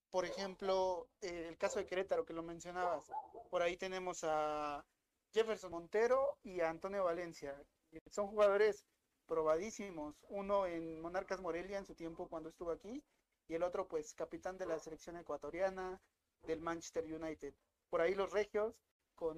Por 0.09 0.25
ejemplo, 0.25 1.07
eh, 1.21 1.45
el 1.47 1.57
caso 1.57 1.79
de 1.79 1.85
Querétaro, 1.85 2.25
que 2.25 2.33
lo 2.33 2.43
mencionabas, 2.43 3.11
por 3.49 3.61
ahí 3.61 3.77
tenemos 3.77 4.23
a 4.23 4.85
Jefferson 5.31 5.71
Montero 5.71 6.37
y 6.43 6.61
a 6.61 6.69
Antonio 6.69 7.03
Valencia. 7.03 7.59
Son 8.07 8.27
jugadores 8.27 8.85
probadísimos. 9.29 10.15
Uno 10.27 10.65
en 10.65 10.99
Monarcas 10.99 11.39
Morelia 11.39 11.77
en 11.77 11.85
su 11.85 11.95
tiempo 11.95 12.27
cuando 12.27 12.49
estuvo 12.49 12.71
aquí 12.71 13.01
y 13.47 13.53
el 13.53 13.63
otro 13.63 13.87
pues 13.87 14.13
capitán 14.13 14.57
de 14.57 14.65
la 14.65 14.79
selección 14.79 15.15
ecuatoriana 15.15 16.01
del 16.43 16.59
Manchester 16.59 17.05
United. 17.05 17.53
Por 17.89 18.01
ahí 18.01 18.15
los 18.15 18.33
regios 18.33 18.75
con 19.15 19.37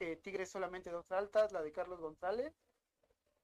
eh, 0.00 0.16
Tigres 0.16 0.50
solamente 0.50 0.90
dos 0.90 1.10
altas, 1.10 1.52
la 1.52 1.62
de 1.62 1.72
Carlos 1.72 2.00
González, 2.00 2.52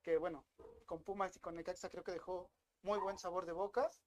que 0.03 0.19
bueno, 0.19 0.45
con 0.87 1.03
Pumas 1.03 1.37
y 1.37 1.41
con 1.41 1.55
Necaxa 1.55 1.89
creo 1.89 2.05
que 2.05 2.13
dejó 2.13 2.51
muy 2.83 2.99
buen 2.99 3.19
sabor 3.19 3.47
de 3.47 3.53
bocas. 3.53 4.03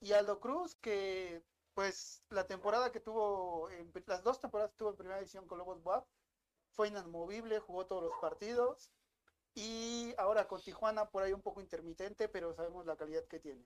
Y 0.00 0.12
Aldo 0.12 0.40
Cruz, 0.40 0.74
que 0.76 1.42
pues 1.74 2.22
la 2.30 2.46
temporada 2.46 2.92
que 2.92 3.00
tuvo, 3.00 3.68
las 4.06 4.22
dos 4.22 4.40
temporadas 4.40 4.72
que 4.72 4.78
tuvo 4.78 4.90
en 4.90 4.96
primera 4.96 5.18
edición 5.18 5.46
con 5.46 5.58
Lobos 5.58 5.80
WAP, 5.84 6.06
fue 6.70 6.88
inamovible, 6.88 7.60
jugó 7.60 7.86
todos 7.86 8.02
los 8.02 8.18
partidos, 8.20 8.90
y 9.54 10.14
ahora 10.18 10.48
con 10.48 10.60
Tijuana 10.62 11.08
por 11.08 11.22
ahí 11.22 11.32
un 11.32 11.42
poco 11.42 11.60
intermitente, 11.60 12.28
pero 12.28 12.54
sabemos 12.54 12.86
la 12.86 12.96
calidad 12.96 13.24
que 13.26 13.40
tiene. 13.40 13.64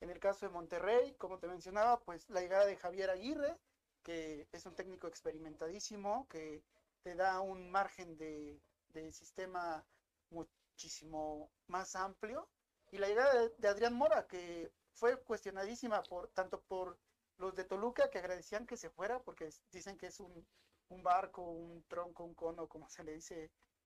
En 0.00 0.10
el 0.10 0.20
caso 0.20 0.46
de 0.46 0.52
Monterrey, 0.52 1.14
como 1.14 1.38
te 1.38 1.48
mencionaba, 1.48 2.00
pues 2.00 2.28
la 2.30 2.40
llegada 2.40 2.66
de 2.66 2.76
Javier 2.76 3.10
Aguirre, 3.10 3.56
que 4.02 4.48
es 4.52 4.66
un 4.66 4.74
técnico 4.74 5.06
experimentadísimo, 5.06 6.26
que 6.28 6.62
te 7.02 7.14
da 7.14 7.40
un 7.40 7.70
margen 7.70 8.16
de, 8.16 8.60
de 8.88 9.12
sistema 9.12 9.84
muchísimo 10.30 11.50
más 11.66 11.96
amplio. 11.96 12.48
Y 12.90 12.98
la 12.98 13.08
llegada 13.08 13.34
de, 13.34 13.52
de, 13.58 13.68
Adrián 13.68 13.94
Mora, 13.94 14.26
que 14.26 14.72
fue 14.94 15.20
cuestionadísima 15.22 16.02
por 16.04 16.28
tanto 16.28 16.60
por 16.62 16.98
los 17.38 17.54
de 17.54 17.64
Toluca, 17.64 18.10
que 18.10 18.18
agradecían 18.18 18.66
que 18.66 18.76
se 18.76 18.90
fuera, 18.90 19.20
porque 19.20 19.50
dicen 19.72 19.96
que 19.98 20.06
es 20.06 20.20
un, 20.20 20.46
un 20.88 21.02
barco, 21.02 21.42
un 21.42 21.84
tronco, 21.88 22.24
un 22.24 22.34
cono, 22.34 22.68
como 22.68 22.88
se 22.88 23.04
le 23.04 23.12
dice 23.14 23.50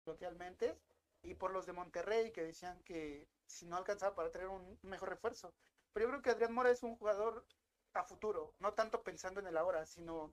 coloquialmente, 0.04 0.76
y 1.22 1.34
por 1.34 1.52
los 1.52 1.66
de 1.66 1.72
Monterrey 1.72 2.32
que 2.32 2.42
decían 2.42 2.82
que 2.84 3.28
si 3.46 3.66
no 3.66 3.76
alcanzaba 3.76 4.14
para 4.14 4.30
traer 4.30 4.48
un 4.48 4.78
mejor 4.82 5.10
refuerzo. 5.10 5.54
Pero 5.92 6.06
yo 6.06 6.10
creo 6.10 6.22
que 6.22 6.30
Adrián 6.30 6.54
Mora 6.54 6.70
es 6.70 6.82
un 6.82 6.96
jugador 6.96 7.44
a 7.94 8.04
futuro, 8.04 8.54
no 8.58 8.74
tanto 8.74 9.02
pensando 9.02 9.40
en 9.40 9.48
el 9.48 9.56
ahora, 9.56 9.84
sino 9.86 10.32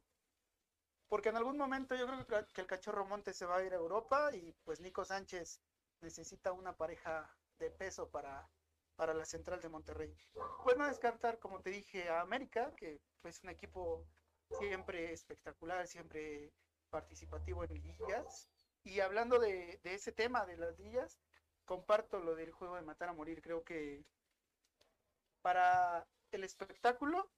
porque 1.08 1.30
en 1.30 1.38
algún 1.38 1.58
momento 1.58 1.96
yo 1.96 2.06
creo 2.06 2.48
que 2.48 2.62
el 2.62 2.68
cachorro 2.68 3.06
Monte 3.06 3.34
se 3.34 3.46
va 3.46 3.58
a 3.58 3.64
ir 3.64 3.74
a 3.74 3.78
Europa 3.78 4.36
y 4.36 4.52
pues 4.64 4.80
Nico 4.80 5.06
Sánchez 5.06 5.62
necesita 6.02 6.52
una 6.52 6.76
pareja 6.76 7.34
de 7.58 7.72
peso 7.72 8.10
para, 8.10 8.48
para 8.96 9.14
la 9.14 9.26
central 9.26 9.62
de 9.62 9.70
Monterrey. 9.70 10.16
Pues 10.64 10.78
no 10.78 10.86
descartar, 10.86 11.40
como 11.40 11.62
te 11.62 11.72
dije, 11.72 12.10
a 12.10 12.22
América, 12.22 12.74
que 12.76 13.02
es 13.24 13.44
un 13.44 13.50
equipo 13.50 14.06
siempre 14.60 15.12
espectacular, 15.14 15.88
siempre 15.88 16.54
participativo 16.90 17.64
en 17.64 17.74
ligas 17.74 18.50
y 18.88 19.02
hablando 19.02 19.38
de, 19.38 19.80
ese 19.84 20.14
tema 20.14 20.46
de 20.46 20.56
las 20.56 20.78
villas, 20.78 21.20
comparto 21.66 22.20
lo 22.20 22.36
del 22.36 22.52
juego 22.52 22.76
de 22.76 22.84
matar 22.84 23.10
a 23.10 23.14
morir. 23.14 23.42
Creo 23.42 23.64
que 23.64 24.06
para 25.42 26.08
el 26.32 26.44
espectáculo 26.44 27.30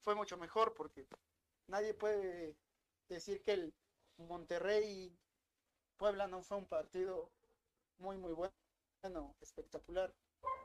fue 0.00 0.16
mucho 0.16 0.36
mejor 0.36 0.74
porque 0.74 1.06
nadie 1.68 1.94
puede 1.94 2.56
decir 3.08 3.40
que 3.42 3.52
el 3.52 3.74
Monterrey 4.16 5.16
Puebla 5.96 6.26
no 6.26 6.42
fue 6.42 6.58
un 6.58 6.66
partido 6.66 7.30
muy 7.98 8.18
muy 8.18 8.32
bueno, 8.32 9.36
espectacular, 9.40 10.12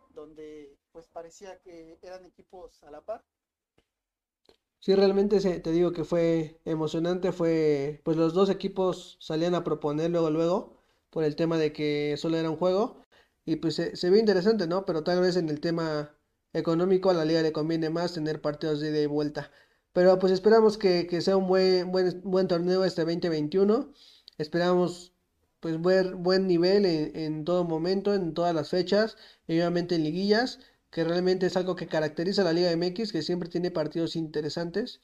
donde 0.10 0.75
pues 0.91 1.07
parecía 1.07 1.60
que 1.60 2.00
eran 2.01 2.25
equipos 2.25 2.83
a 2.83 2.91
la 2.91 3.01
par. 3.01 3.24
Sí, 4.81 4.95
realmente 4.95 5.39
te 5.59 5.71
digo 5.71 5.91
que 5.93 6.03
fue 6.03 6.59
emocionante, 6.65 7.31
fue 7.31 8.01
pues 8.03 8.17
los 8.17 8.33
dos 8.33 8.50
equipos 8.50 9.17
salían 9.21 9.53
a 9.55 9.63
proponer 9.63 10.09
luego 10.09 10.29
luego 10.31 10.77
por 11.11 11.23
el 11.23 11.35
tema 11.35 11.57
de 11.57 11.71
que 11.71 12.15
solo 12.17 12.38
era 12.38 12.50
un 12.50 12.57
juego 12.57 13.01
y 13.45 13.57
pues 13.57 13.75
se, 13.75 14.09
ve 14.09 14.19
interesante, 14.19 14.67
¿no? 14.67 14.85
Pero 14.85 15.03
tal 15.03 15.21
vez 15.21 15.35
en 15.38 15.50
el 15.50 15.59
tema 15.61 16.15
económico 16.53 17.09
a 17.09 17.13
la 17.13 17.25
liga 17.25 17.41
le 17.43 17.53
conviene 17.53 17.89
más 17.89 18.13
tener 18.13 18.41
partidos 18.41 18.79
de 18.81 18.89
ida 18.89 19.01
y 19.01 19.05
vuelta. 19.05 19.51
Pero 19.93 20.19
pues 20.19 20.33
esperamos 20.33 20.77
que, 20.77 21.21
sea 21.21 21.38
un 21.38 21.47
buen, 21.47 21.91
buen, 21.91 22.21
buen 22.23 22.47
torneo 22.47 22.83
este 22.85 23.01
2021. 23.05 23.93
Esperamos 24.38 25.13
pues 25.59 25.81
ver 25.81 26.15
buen 26.15 26.47
nivel 26.47 26.85
en, 26.85 27.45
todo 27.45 27.63
momento, 27.65 28.13
en 28.15 28.33
todas 28.33 28.55
las 28.55 28.69
fechas, 28.69 29.15
y 29.47 29.53
obviamente 29.53 29.95
en 29.95 30.03
liguillas, 30.03 30.59
que 30.91 31.03
realmente 31.03 31.48
es 31.48 31.57
algo 31.57 31.75
que 31.75 31.88
caracteriza 31.88 32.41
a 32.41 32.45
la 32.45 32.53
Liga 32.53 32.71
MX, 32.71 33.12
que 33.12 33.21
siempre 33.24 33.50
tiene 33.50 33.71
partidos 33.71 34.15
interesantes. 34.15 35.01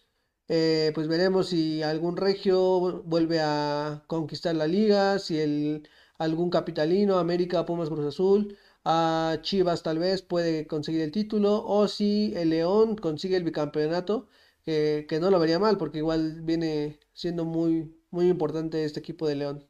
Eh, 0.50 0.92
pues 0.96 1.08
veremos 1.08 1.50
si 1.50 1.84
algún 1.84 2.18
regio 2.18 3.04
vuelve 3.04 3.40
a 3.42 4.04
conquistar 4.08 4.56
la 4.56 4.68
liga, 4.68 5.20
si 5.20 5.40
el, 5.40 5.90
algún 6.18 6.50
capitalino, 6.50 7.18
América, 7.20 7.66
Pumas, 7.66 7.90
Cruz 7.90 8.06
Azul, 8.06 8.58
a 8.86 9.40
Chivas 9.42 9.84
tal 9.84 10.00
vez 10.00 10.22
puede 10.22 10.68
conseguir 10.68 11.02
el 11.02 11.12
título, 11.12 11.66
o 11.66 11.88
si 11.88 12.34
el 12.36 12.50
León 12.52 12.96
consigue 12.98 13.38
el 13.38 13.44
bicampeonato, 13.44 14.28
que, 14.64 15.06
que 15.10 15.20
no 15.20 15.30
lo 15.32 15.40
vería 15.40 15.60
mal, 15.60 15.78
porque 15.78 16.00
igual 16.00 16.42
viene 16.44 17.00
siendo 17.14 17.46
muy, 17.46 17.96
muy 18.12 18.28
importante 18.30 18.84
este 18.86 19.00
equipo 19.00 19.28
de 19.28 19.36
León. 19.36 19.68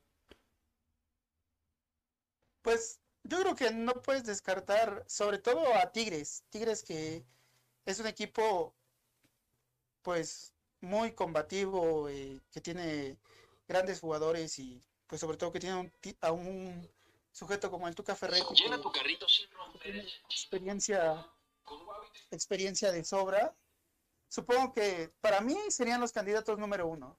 Pues 2.61 2.99
yo 3.27 3.39
creo 3.41 3.55
que 3.55 3.71
no 3.71 3.93
puedes 4.01 4.23
descartar, 4.23 5.03
sobre 5.07 5.37
todo 5.37 5.73
a 5.75 5.91
Tigres. 5.91 6.43
Tigres 6.49 6.83
que 6.83 7.25
es 7.85 7.99
un 7.99 8.07
equipo, 8.07 8.73
pues, 10.01 10.53
muy 10.81 11.13
combativo, 11.13 12.07
eh, 12.09 12.39
que 12.51 12.61
tiene 12.61 13.17
grandes 13.67 13.99
jugadores 13.99 14.57
y, 14.59 14.81
pues, 15.07 15.19
sobre 15.21 15.37
todo 15.37 15.51
que 15.51 15.59
tiene 15.59 15.91
a 16.21 16.31
un 16.31 16.89
sujeto 17.31 17.69
como 17.69 17.87
el 17.87 17.95
Tuca 17.95 18.15
Ferretti. 18.15 18.53
Llena 18.55 18.81
tu 18.81 18.91
carrito 18.91 19.27
sin 19.27 19.49
romper. 19.51 20.07
Experiencia, 20.29 21.27
experiencia 22.31 22.91
de 22.91 23.03
sobra. 23.03 23.55
Supongo 24.29 24.71
que 24.73 25.11
para 25.21 25.41
mí 25.41 25.57
serían 25.69 26.01
los 26.01 26.11
candidatos 26.11 26.57
número 26.57 26.87
uno. 26.87 27.17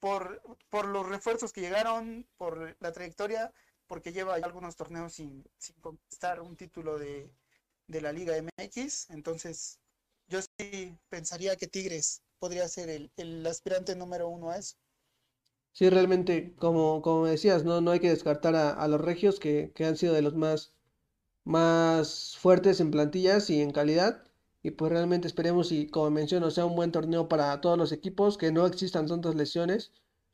Por, 0.00 0.40
por 0.70 0.86
los 0.86 1.06
refuerzos 1.08 1.52
que 1.52 1.60
llegaron, 1.60 2.28
por 2.36 2.76
la 2.78 2.92
trayectoria 2.92 3.52
porque 3.88 4.12
lleva 4.12 4.34
algunos 4.34 4.76
torneos 4.76 5.14
sin, 5.14 5.42
conquistar 5.80 6.40
un 6.40 6.56
título 6.56 6.98
de, 6.98 7.32
la 7.88 8.12
Liga 8.12 8.34
MX. 8.36 9.10
Entonces, 9.10 9.80
yo 10.28 10.40
sí 10.42 10.94
pensaría 11.08 11.56
que 11.56 11.66
Tigres 11.66 12.22
podría 12.38 12.68
ser 12.68 13.10
el, 13.16 13.46
aspirante 13.46 13.96
número 13.96 14.28
uno 14.28 14.50
a 14.50 14.58
eso. 14.58 14.76
Sí, 15.72 15.88
realmente, 15.88 16.54
como, 16.56 17.02
como 17.02 17.26
decías, 17.26 17.64
no, 17.64 17.80
no 17.80 17.90
hay 17.90 18.00
que 18.00 18.10
descartar 18.10 18.54
a, 18.54 18.86
los 18.88 19.00
regios 19.00 19.40
que, 19.40 19.72
han 19.80 19.96
sido 19.96 20.12
de 20.12 20.22
los 20.22 20.34
más, 20.34 20.74
más 21.44 22.36
fuertes 22.38 22.80
en 22.80 22.90
plantillas 22.90 23.48
y 23.48 23.62
en 23.62 23.72
calidad. 23.72 24.22
Y 24.62 24.72
pues 24.72 24.92
realmente 24.92 25.28
esperemos 25.28 25.72
y 25.72 25.88
como 25.88 26.10
menciono 26.10 26.50
sea 26.50 26.66
un 26.66 26.76
buen 26.76 26.92
torneo 26.92 27.28
para 27.28 27.60
todos 27.60 27.78
los 27.78 27.92
equipos, 27.92 28.36
que 28.36 28.52
no 28.52 28.66
existan 28.66 29.06
tantas 29.06 29.34
lesiones 29.34 29.92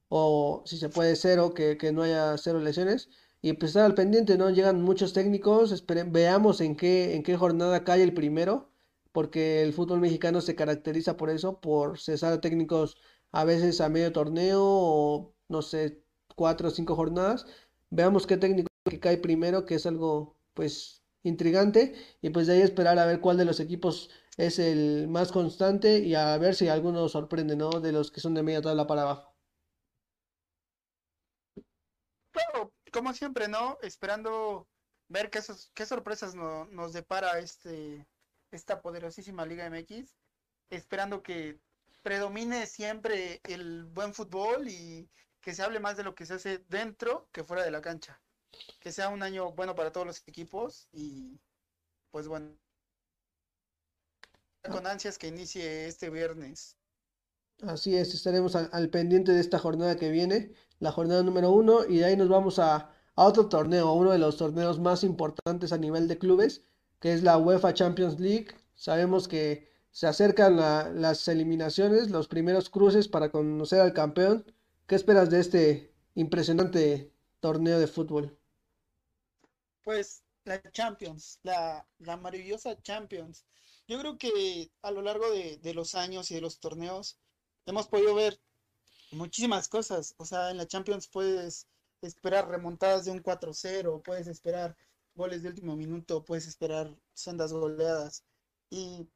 o 0.09 0.63
si 0.67 0.79
se 0.79 0.89
puede 0.89 1.15
cero, 1.15 1.55
que, 1.55 1.77
que 1.77 1.93
no 1.93 2.03
haya 2.03 2.37
cero 2.39 2.59
lesiones 2.59 3.11
y 3.45 3.53
pues 3.55 3.71
estar 3.71 3.85
al 3.85 3.95
pendiente, 3.95 4.39
¿no? 4.39 4.49
Llegan 4.51 4.83
muchos 4.83 5.13
técnicos, 5.13 5.85
veamos 6.07 6.61
en 6.63 6.77
qué, 6.77 7.15
en 7.15 7.23
qué 7.23 7.37
jornada 7.37 7.85
cae 7.85 8.03
el 8.03 8.15
primero, 8.15 8.71
porque 9.13 9.63
el 9.63 9.73
fútbol 9.75 10.01
mexicano 10.01 10.41
se 10.41 10.55
caracteriza 10.57 11.17
por 11.19 11.29
eso, 11.31 11.61
por 11.61 11.99
cesar 11.99 12.33
a 12.33 12.41
técnicos 12.41 12.97
a 13.33 13.45
veces 13.45 13.81
a 13.83 13.89
medio 13.91 14.13
torneo 14.13 14.61
o 14.63 15.35
no 15.49 15.61
sé, 15.63 16.03
cuatro 16.37 16.69
o 16.69 16.71
cinco 16.71 16.97
jornadas. 16.97 17.47
Veamos 17.91 18.27
qué 18.27 18.37
técnico 18.39 18.69
que 18.91 19.01
cae 19.01 19.19
primero, 19.19 19.67
que 19.67 19.75
es 19.77 19.85
algo 19.87 20.39
pues 20.55 21.03
intrigante, 21.23 21.95
y 22.23 22.31
pues 22.31 22.47
de 22.47 22.55
ahí 22.55 22.63
esperar 22.63 22.99
a 22.99 23.07
ver 23.07 23.21
cuál 23.21 23.37
de 23.37 23.45
los 23.45 23.61
equipos 23.61 24.09
es 24.39 24.59
el 24.59 25.07
más 25.09 25.33
constante 25.33 25.99
y 26.01 26.15
a 26.15 26.37
ver 26.39 26.55
si 26.55 26.69
alguno 26.69 27.09
sorprende, 27.11 27.57
¿no? 27.57 27.69
De 27.81 27.93
los 27.93 28.11
que 28.11 28.21
son 28.21 28.33
de 28.35 28.43
media 28.43 28.63
tabla 28.63 28.87
para 28.87 29.03
abajo. 29.03 29.35
Como 32.95 33.13
siempre, 33.13 33.49
¿no? 33.49 33.77
Esperando 33.83 34.69
ver 35.09 35.29
qué, 35.29 35.43
sorpresas 35.85 36.37
nos 36.37 36.93
depara 36.93 37.41
este, 37.41 38.07
esta 38.53 38.81
poderosísima 38.81 39.45
Liga 39.45 39.69
MX. 39.69 40.15
Esperando 40.71 41.21
que 41.21 41.59
predomine 42.03 42.67
siempre 42.67 43.41
el 43.43 43.85
buen 43.87 44.15
fútbol 44.15 44.69
y 44.69 45.11
que 45.41 45.55
se 45.55 45.63
hable 45.65 45.81
más 45.81 45.97
de 45.97 46.05
lo 46.05 46.15
que 46.15 46.25
se 46.25 46.35
hace 46.35 46.59
dentro 46.69 47.29
que 47.33 47.43
fuera 47.43 47.65
de 47.65 47.73
la 47.73 47.81
cancha. 47.81 48.23
Que 48.79 48.93
sea 48.93 49.09
un 49.09 49.25
año 49.25 49.51
bueno 49.51 49.75
para 49.75 49.91
todos 49.91 50.07
los 50.07 50.23
equipos 50.29 50.87
y 50.93 51.41
pues 52.13 52.29
bueno. 52.29 52.57
Con 54.63 54.87
ansias 54.87 55.19
que 55.19 55.27
inicie 55.27 55.89
este 55.89 56.11
viernes. 56.11 56.79
Así 57.63 57.97
es, 57.97 58.15
estaremos 58.15 58.57
al, 58.57 58.91
pendiente 58.91 59.33
de 59.33 59.41
esta 59.41 59.59
jornada 59.59 59.97
que 59.97 60.11
viene, 60.11 60.53
la 60.85 60.93
jornada 60.93 61.23
número 61.23 61.51
uno, 61.51 61.87
y 61.87 61.97
de 61.97 62.05
ahí 62.05 62.17
nos 62.17 62.29
vamos 62.29 62.59
a, 62.59 62.91
otro 63.17 63.49
torneo, 63.49 63.93
uno 63.93 64.11
de 64.11 64.19
los 64.19 64.37
torneos 64.37 64.79
más 64.81 65.03
importantes 65.03 65.73
a 65.73 65.79
nivel 65.79 66.09
de 66.09 66.19
clubes, 66.19 66.63
que 67.01 67.15
es 67.15 67.23
la 67.23 67.39
UEFA 67.39 67.73
Champions 67.73 68.21
League. 68.21 68.49
Sabemos 68.75 69.29
que 69.29 69.71
se 69.93 70.07
acercan 70.09 70.57
las 70.57 71.29
eliminaciones, 71.29 72.11
los 72.11 72.29
primeros 72.29 72.69
cruces 72.69 73.09
para 73.09 73.31
conocer 73.31 73.81
al 73.81 73.93
campeón. 73.95 74.45
¿Qué 74.87 74.97
esperas 74.97 75.31
de 75.31 75.41
este 75.41 75.93
impresionante 76.17 77.13
torneo 77.41 77.79
de 77.79 77.87
fútbol? 77.87 78.37
Pues 79.85 80.23
la 80.45 80.61
Champions, 80.73 81.39
la, 81.45 81.87
maravillosa 82.21 82.77
Champions. 82.83 83.45
Yo 83.87 83.99
creo 84.01 84.19
que 84.19 84.71
a 84.83 84.91
lo 84.91 85.03
largo 85.03 85.31
de, 85.31 85.73
los 85.73 85.95
años 85.95 86.31
y 86.31 86.35
de 86.35 86.41
los 86.41 86.59
torneos, 86.59 87.17
hemos 87.65 87.87
podido 87.87 88.15
ver 88.15 88.39
muchísimas 89.15 89.69
cosas. 89.69 90.15
O 90.19 90.25
sea, 90.25 90.51
en 90.51 90.57
la 90.57 90.67
Champions 90.67 91.09
puedes 91.09 91.67
esperar 92.03 92.49
remontadas 92.49 93.05
de 93.05 93.11
un 93.11 93.23
4-0, 93.23 94.03
puedes 94.03 94.27
esperar 94.27 94.77
goles 95.15 95.43
de 95.43 95.49
último 95.51 95.77
minuto, 95.77 96.25
puedes 96.25 96.47
esperar 96.47 96.95
sendas 97.15 97.53
goleadas. 97.53 98.25
Y 98.71 99.07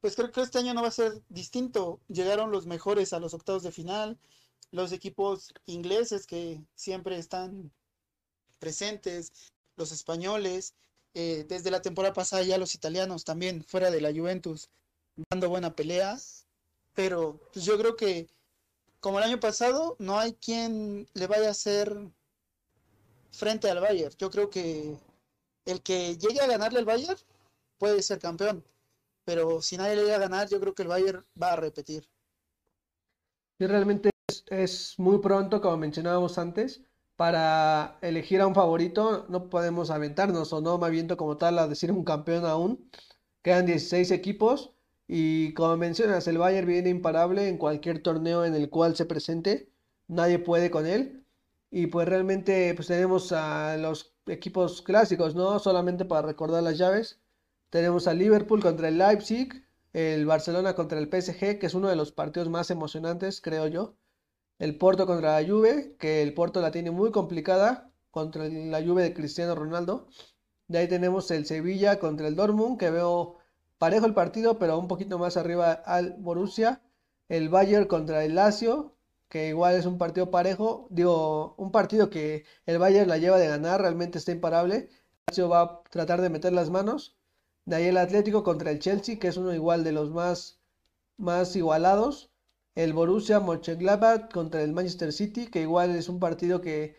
pues 0.00 0.16
creo 0.16 0.30
que 0.32 0.40
este 0.40 0.58
año 0.58 0.74
no 0.74 0.82
va 0.82 0.88
a 0.88 0.92
ser 0.92 1.22
distinto. 1.28 2.00
Llegaron 2.08 2.50
los 2.50 2.66
mejores 2.66 3.12
a 3.12 3.20
los 3.20 3.34
octavos 3.34 3.62
de 3.62 3.72
final, 3.72 4.18
los 4.70 4.92
equipos 4.92 5.52
ingleses 5.66 6.26
que 6.26 6.62
siempre 6.74 7.18
están 7.18 7.72
presentes, 8.58 9.32
los 9.76 9.92
españoles, 9.92 10.74
eh, 11.18 11.46
desde 11.48 11.70
la 11.70 11.80
temporada 11.80 12.12
pasada 12.12 12.42
ya 12.42 12.58
los 12.58 12.74
italianos 12.74 13.24
también 13.24 13.64
fuera 13.64 13.90
de 13.90 14.02
la 14.02 14.12
Juventus 14.12 14.68
dando 15.30 15.48
buena 15.48 15.74
pelea 15.74 16.18
pero 16.94 17.40
pues 17.54 17.64
yo 17.64 17.78
creo 17.78 17.96
que 17.96 18.28
como 19.00 19.18
el 19.18 19.24
año 19.24 19.40
pasado, 19.40 19.96
no 19.98 20.18
hay 20.18 20.34
quien 20.34 21.08
le 21.14 21.26
vaya 21.26 21.48
a 21.48 21.52
hacer 21.52 21.96
frente 23.30 23.70
al 23.70 23.80
Bayern. 23.80 24.14
Yo 24.18 24.30
creo 24.30 24.50
que 24.50 24.96
el 25.64 25.82
que 25.82 26.16
llegue 26.16 26.40
a 26.40 26.46
ganarle 26.46 26.78
al 26.78 26.84
Bayern 26.84 27.18
puede 27.78 28.02
ser 28.02 28.18
campeón, 28.18 28.64
pero 29.24 29.60
si 29.62 29.76
nadie 29.76 29.96
le 29.96 30.02
llega 30.02 30.16
a 30.16 30.20
ganar, 30.20 30.48
yo 30.48 30.60
creo 30.60 30.74
que 30.74 30.82
el 30.82 30.88
Bayern 30.88 31.24
va 31.40 31.52
a 31.52 31.56
repetir. 31.56 32.08
Y 33.58 33.66
realmente 33.66 34.10
es, 34.48 34.98
muy 34.98 35.18
pronto, 35.18 35.60
como 35.60 35.76
mencionábamos 35.78 36.38
antes, 36.38 36.82
para 37.16 37.98
elegir 38.02 38.40
a 38.40 38.46
un 38.46 38.54
favorito. 38.54 39.26
No 39.28 39.48
podemos 39.48 39.90
aventarnos 39.90 40.52
o 40.52 40.60
no 40.60 40.78
me 40.78 40.86
aviento 40.86 41.16
como 41.16 41.36
tal 41.36 41.58
a 41.58 41.66
decir 41.66 41.90
un 41.90 42.04
campeón 42.04 42.44
aún. 42.44 42.90
Quedan 43.42 43.66
16 43.66 44.10
equipos 44.10 44.75
y 45.08 45.54
como 45.54 45.76
mencionas, 45.76 46.26
el 46.28 46.38
Bayern 46.38 46.66
viene 46.66 46.90
imparable 46.90 47.48
en 47.48 47.58
cualquier 47.58 48.02
torneo 48.02 48.44
en 48.44 48.54
el 48.54 48.70
cual 48.70 48.96
se 48.96 49.06
presente. 49.06 49.70
Nadie 50.08 50.38
puede 50.38 50.70
con 50.70 50.86
él. 50.86 51.24
Y 51.70 51.88
pues 51.88 52.08
realmente 52.08 52.72
pues 52.74 52.88
tenemos 52.88 53.32
a 53.32 53.76
los 53.76 54.14
equipos 54.26 54.82
clásicos, 54.82 55.34
¿no? 55.34 55.58
Solamente 55.58 56.04
para 56.04 56.26
recordar 56.26 56.62
las 56.62 56.78
llaves. 56.78 57.20
Tenemos 57.70 58.06
a 58.08 58.14
Liverpool 58.14 58.62
contra 58.62 58.88
el 58.88 58.98
Leipzig, 58.98 59.64
el 59.92 60.26
Barcelona 60.26 60.74
contra 60.74 60.98
el 60.98 61.06
PSG, 61.08 61.58
que 61.58 61.66
es 61.66 61.74
uno 61.74 61.88
de 61.88 61.96
los 61.96 62.12
partidos 62.12 62.48
más 62.48 62.70
emocionantes, 62.70 63.40
creo 63.40 63.66
yo. 63.68 63.96
El 64.58 64.78
Porto 64.78 65.06
contra 65.06 65.40
la 65.40 65.46
Juve, 65.48 65.96
que 65.98 66.22
el 66.22 66.34
Porto 66.34 66.60
la 66.60 66.70
tiene 66.70 66.90
muy 66.90 67.10
complicada 67.12 67.90
contra 68.10 68.48
la 68.48 68.82
Juve 68.82 69.02
de 69.04 69.14
Cristiano 69.14 69.54
Ronaldo. 69.54 70.08
De 70.68 70.78
ahí 70.78 70.88
tenemos 70.88 71.30
el 71.30 71.46
Sevilla 71.46 71.98
contra 71.98 72.28
el 72.28 72.36
Dortmund, 72.36 72.78
que 72.78 72.90
veo 72.90 73.38
parejo 73.78 74.06
el 74.06 74.14
partido, 74.14 74.58
pero 74.58 74.78
un 74.78 74.88
poquito 74.88 75.18
más 75.18 75.36
arriba 75.36 75.72
al 75.72 76.14
Borussia. 76.18 76.82
El 77.28 77.48
Bayern 77.48 77.86
contra 77.86 78.24
el 78.24 78.34
Lazio, 78.36 78.96
que 79.28 79.48
igual 79.48 79.74
es 79.76 79.86
un 79.86 79.98
partido 79.98 80.30
parejo. 80.30 80.86
Digo, 80.90 81.54
un 81.58 81.72
partido 81.72 82.10
que 82.10 82.44
el 82.66 82.78
Bayern 82.78 83.08
la 83.08 83.18
lleva 83.18 83.38
de 83.38 83.48
ganar, 83.48 83.80
realmente 83.80 84.18
está 84.18 84.32
imparable. 84.32 84.88
Lazio 85.28 85.48
va 85.48 85.60
a 85.62 85.82
tratar 85.90 86.20
de 86.22 86.30
meter 86.30 86.52
las 86.52 86.70
manos. 86.70 87.16
De 87.64 87.76
ahí 87.76 87.86
el 87.86 87.96
Atlético 87.96 88.44
contra 88.44 88.70
el 88.70 88.78
Chelsea, 88.78 89.18
que 89.18 89.28
es 89.28 89.36
uno 89.36 89.52
igual 89.54 89.84
de 89.84 89.92
los 89.92 90.10
más, 90.10 90.60
más 91.16 91.56
igualados. 91.56 92.30
El 92.76 92.92
Borussia 92.92 93.40
Mönchengladbach 93.40 94.30
contra 94.32 94.62
el 94.62 94.72
Manchester 94.72 95.12
City, 95.12 95.48
que 95.48 95.62
igual 95.62 95.96
es 95.96 96.08
un 96.08 96.20
partido 96.20 96.60
que 96.60 96.96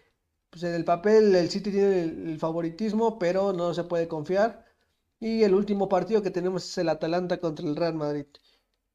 pues 0.49 0.63
en 0.63 0.73
el 0.73 0.85
papel 0.85 1.35
el 1.35 1.49
City 1.49 1.71
tiene 1.71 2.01
el 2.01 2.39
favoritismo, 2.39 3.19
pero 3.19 3.53
no 3.53 3.73
se 3.73 3.83
puede 3.83 4.07
confiar. 4.07 4.66
Y 5.19 5.43
el 5.43 5.53
último 5.55 5.89
partido 5.89 6.21
que 6.21 6.31
tenemos 6.31 6.65
es 6.65 6.77
el 6.77 6.89
Atalanta 6.89 7.39
contra 7.39 7.65
el 7.67 7.75
Real 7.75 7.95
Madrid. 7.95 8.27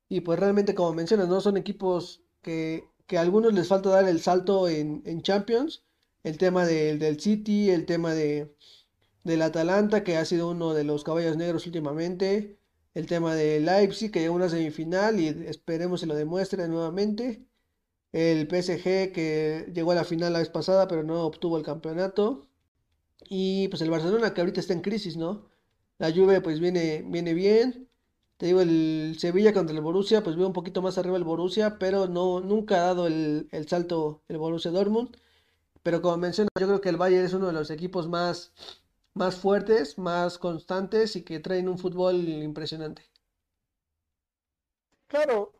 Y 0.08 0.20
pues 0.20 0.38
realmente, 0.38 0.74
como 0.74 0.94
mencionas, 0.94 1.28
no 1.28 1.40
son 1.40 1.56
equipos 1.56 2.22
que, 2.42 2.84
que 3.06 3.18
a 3.18 3.22
algunos 3.22 3.52
les 3.54 3.68
falta 3.68 3.90
dar 3.90 4.08
el 4.08 4.20
salto 4.20 4.68
en, 4.68 5.22
Champions. 5.22 5.84
El 6.22 6.38
tema 6.38 6.66
del 6.66 7.20
City, 7.20 7.70
el 7.70 7.86
tema 7.86 8.14
de, 8.14 8.54
del 9.24 9.42
Atalanta, 9.42 10.04
que 10.04 10.16
ha 10.16 10.24
sido 10.24 10.50
uno 10.50 10.74
de 10.74 10.84
los 10.84 11.04
caballos 11.04 11.36
negros 11.36 11.66
últimamente. 11.66 12.58
El 12.94 13.06
tema 13.06 13.34
de 13.34 13.60
Leipzig, 13.60 14.12
que 14.12 14.20
llegó 14.20 14.34
a 14.34 14.36
una 14.36 14.48
semifinal 14.48 15.18
y 15.20 15.28
esperemos 15.28 16.00
se 16.00 16.06
lo 16.06 16.14
demuestre 16.14 16.68
nuevamente. 16.68 17.46
El 18.12 18.46
PSG, 18.48 19.12
que 19.12 19.70
llegó 19.74 19.92
a 19.92 19.96
la 19.96 20.04
final 20.04 20.32
la 20.32 20.40
vez 20.40 20.50
pasada, 20.50 20.88
pero 20.88 21.02
no 21.02 21.22
obtuvo 21.24 21.58
el 21.58 21.64
campeonato. 21.64 22.48
Y 23.28 23.68
pues 23.68 23.82
el 23.82 23.90
Barcelona, 23.90 24.34
que 24.34 24.40
ahorita 24.42 24.60
está 24.60 24.74
en 24.74 24.82
crisis, 24.82 25.16
¿no? 25.16 25.51
La 26.02 26.10
Juve 26.12 26.40
pues 26.40 26.58
viene, 26.58 27.04
viene 27.06 27.32
bien. 27.32 27.88
Te 28.36 28.46
digo, 28.46 28.60
el 28.60 29.14
Sevilla 29.20 29.52
contra 29.54 29.76
el 29.76 29.82
Borussia, 29.82 30.24
pues 30.24 30.34
veo 30.34 30.48
un 30.48 30.52
poquito 30.52 30.82
más 30.82 30.98
arriba 30.98 31.16
el 31.16 31.22
Borussia, 31.22 31.78
pero 31.78 32.08
no, 32.08 32.40
nunca 32.40 32.74
ha 32.78 32.86
dado 32.86 33.06
el, 33.06 33.48
salto 33.68 34.24
el 34.26 34.36
Borussia 34.36 34.72
Dortmund. 34.72 35.16
Pero 35.84 36.02
como 36.02 36.16
menciono, 36.16 36.48
yo 36.58 36.66
creo 36.66 36.80
que 36.80 36.88
el 36.88 36.96
Bayern 36.96 37.24
es 37.24 37.34
uno 37.34 37.46
de 37.46 37.52
los 37.52 37.70
equipos 37.70 38.08
más, 38.08 38.52
más 39.14 39.36
fuertes, 39.36 39.96
más 39.96 40.38
constantes 40.38 41.14
y 41.14 41.22
que 41.22 41.38
traen 41.38 41.68
un 41.68 41.78
fútbol 41.78 42.16
impresionante. 42.16 43.08
Claro, 45.06 45.52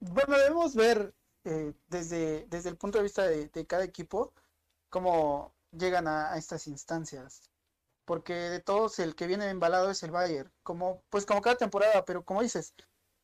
bueno, 0.00 0.38
debemos 0.38 0.74
ver 0.74 1.12
eh, 1.44 1.74
desde, 1.88 2.46
desde 2.46 2.70
el 2.70 2.78
punto 2.78 2.96
de 2.96 3.04
vista 3.04 3.26
de, 3.26 3.66
cada 3.66 3.84
equipo 3.84 4.32
cómo 4.88 5.52
llegan 5.72 6.08
a 6.08 6.38
estas 6.38 6.66
instancias 6.68 7.50
porque 8.06 8.34
de 8.34 8.60
todos 8.60 8.98
el 9.00 9.14
que 9.16 9.26
viene 9.26 9.50
embalado 9.50 9.90
es 9.90 10.02
el 10.02 10.12
Bayern, 10.12 10.52
como 10.62 11.02
pues 11.10 11.26
como 11.26 11.42
cada 11.42 11.56
temporada, 11.56 12.04
pero 12.06 12.24
como 12.24 12.42
dices, 12.42 12.74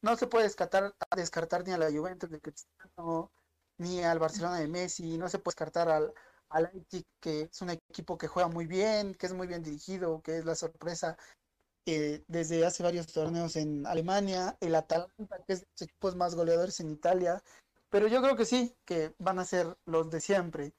no 0.03 0.17
se 0.17 0.27
puede 0.27 0.45
descartar, 0.45 0.95
descartar 1.17 1.67
ni 1.67 1.73
a 1.73 1.79
la 1.79 1.91
Juventus 1.91 2.31
de 2.31 2.41
Cristiano, 2.41 3.33
ni 3.79 4.03
al 4.03 4.19
Barcelona 4.19 4.59
de 4.59 4.69
Messi, 4.69 5.19
no 5.19 5.29
se 5.29 5.39
puede 5.39 5.55
descartar 5.55 5.89
al, 5.89 6.13
al 6.51 6.71
Leipzig, 6.73 7.07
que 7.21 7.43
es 7.43 7.63
un 7.63 7.71
equipo 7.71 8.19
que 8.19 8.29
juega 8.29 8.49
muy 8.49 8.67
bien, 8.67 9.15
que 9.15 9.27
es 9.27 9.33
muy 9.33 9.47
bien 9.47 9.63
dirigido, 9.63 10.21
que 10.23 10.39
es 10.39 10.45
la 10.45 10.55
sorpresa 10.55 11.17
eh, 11.87 12.25
desde 12.29 12.65
hace 12.67 12.83
varios 12.83 13.07
torneos 13.09 13.57
en 13.57 13.87
Alemania, 13.87 14.57
el 14.61 14.75
Atalanta, 14.75 15.43
que 15.47 15.55
es 15.55 15.61
de 15.63 15.67
los 15.73 15.83
equipos 15.83 16.17
más 16.17 16.35
goleadores 16.35 16.81
en 16.81 16.91
Italia, 16.91 17.43
pero 17.91 18.09
yo 18.09 18.23
creo 18.23 18.37
que 18.37 18.45
sí, 18.45 18.77
que 18.85 19.15
van 19.19 19.39
a 19.39 19.45
ser 19.45 19.77
los 19.85 20.11
de 20.11 20.21
siempre. 20.21 20.73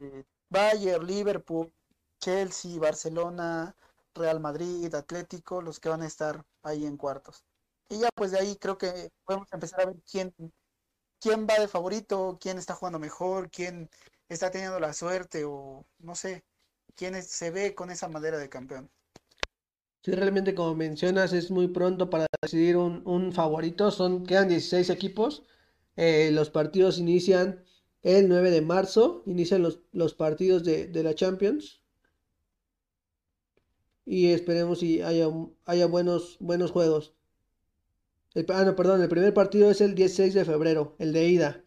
Eh, 0.00 0.24
Bayern, 0.48 1.06
Liverpool, 1.06 1.72
Chelsea, 2.20 2.78
Barcelona, 2.78 3.74
Real 4.14 4.40
Madrid, 4.40 4.94
Atlético, 4.94 5.62
los 5.62 5.80
que 5.80 5.88
van 5.88 6.02
a 6.02 6.06
estar 6.06 6.44
ahí 6.62 6.86
en 6.86 6.96
cuartos. 6.96 7.44
Y 7.88 7.98
ya 8.00 8.08
pues 8.14 8.30
de 8.30 8.38
ahí 8.38 8.56
creo 8.56 8.78
que 8.78 9.10
podemos 9.24 9.48
empezar 9.52 9.80
a 9.80 9.86
ver 9.86 9.96
quién, 10.08 10.32
quién 11.20 11.46
va 11.48 11.58
de 11.58 11.68
favorito, 11.68 12.38
quién 12.40 12.58
está 12.58 12.74
jugando 12.74 12.98
mejor, 12.98 13.50
quién 13.50 13.90
está 14.28 14.50
teniendo 14.50 14.78
la 14.78 14.92
suerte 14.92 15.44
o 15.44 15.84
no 15.98 16.14
sé, 16.14 16.44
quién 16.94 17.20
se 17.22 17.50
ve 17.50 17.74
con 17.74 17.90
esa 17.90 18.08
madera 18.08 18.38
de 18.38 18.48
campeón. 18.48 18.90
Sí, 20.02 20.12
realmente 20.12 20.54
como 20.54 20.74
mencionas 20.74 21.32
es 21.32 21.50
muy 21.50 21.68
pronto 21.68 22.08
para 22.08 22.26
decidir 22.40 22.76
un, 22.76 23.32
favorito, 23.32 23.90
son, 23.90 24.24
quedan 24.24 24.48
16 24.48 24.88
equipos, 24.88 25.42
eh, 25.96 26.30
los 26.32 26.48
partidos 26.48 26.98
inician 26.98 27.64
el 28.02 28.28
9 28.28 28.50
de 28.50 28.62
marzo, 28.62 29.22
inician 29.26 29.62
los, 29.62 29.80
los 29.92 30.14
partidos 30.14 30.64
de, 30.64 30.86
de 30.86 31.02
la 31.02 31.14
Champions, 31.14 31.79
y 34.04 34.32
esperemos 34.32 34.80
si 34.80 35.02
haya, 35.02 35.28
haya 35.66 35.86
buenos, 35.86 36.36
buenos 36.40 36.70
juegos. 36.70 37.14
El, 38.34 38.46
ah, 38.50 38.64
no, 38.64 38.76
perdón, 38.76 39.02
el 39.02 39.08
primer 39.08 39.34
partido 39.34 39.70
es 39.70 39.80
el 39.80 39.94
16 39.94 40.34
de 40.34 40.44
febrero, 40.44 40.94
el 40.98 41.12
de 41.12 41.28
ida 41.28 41.64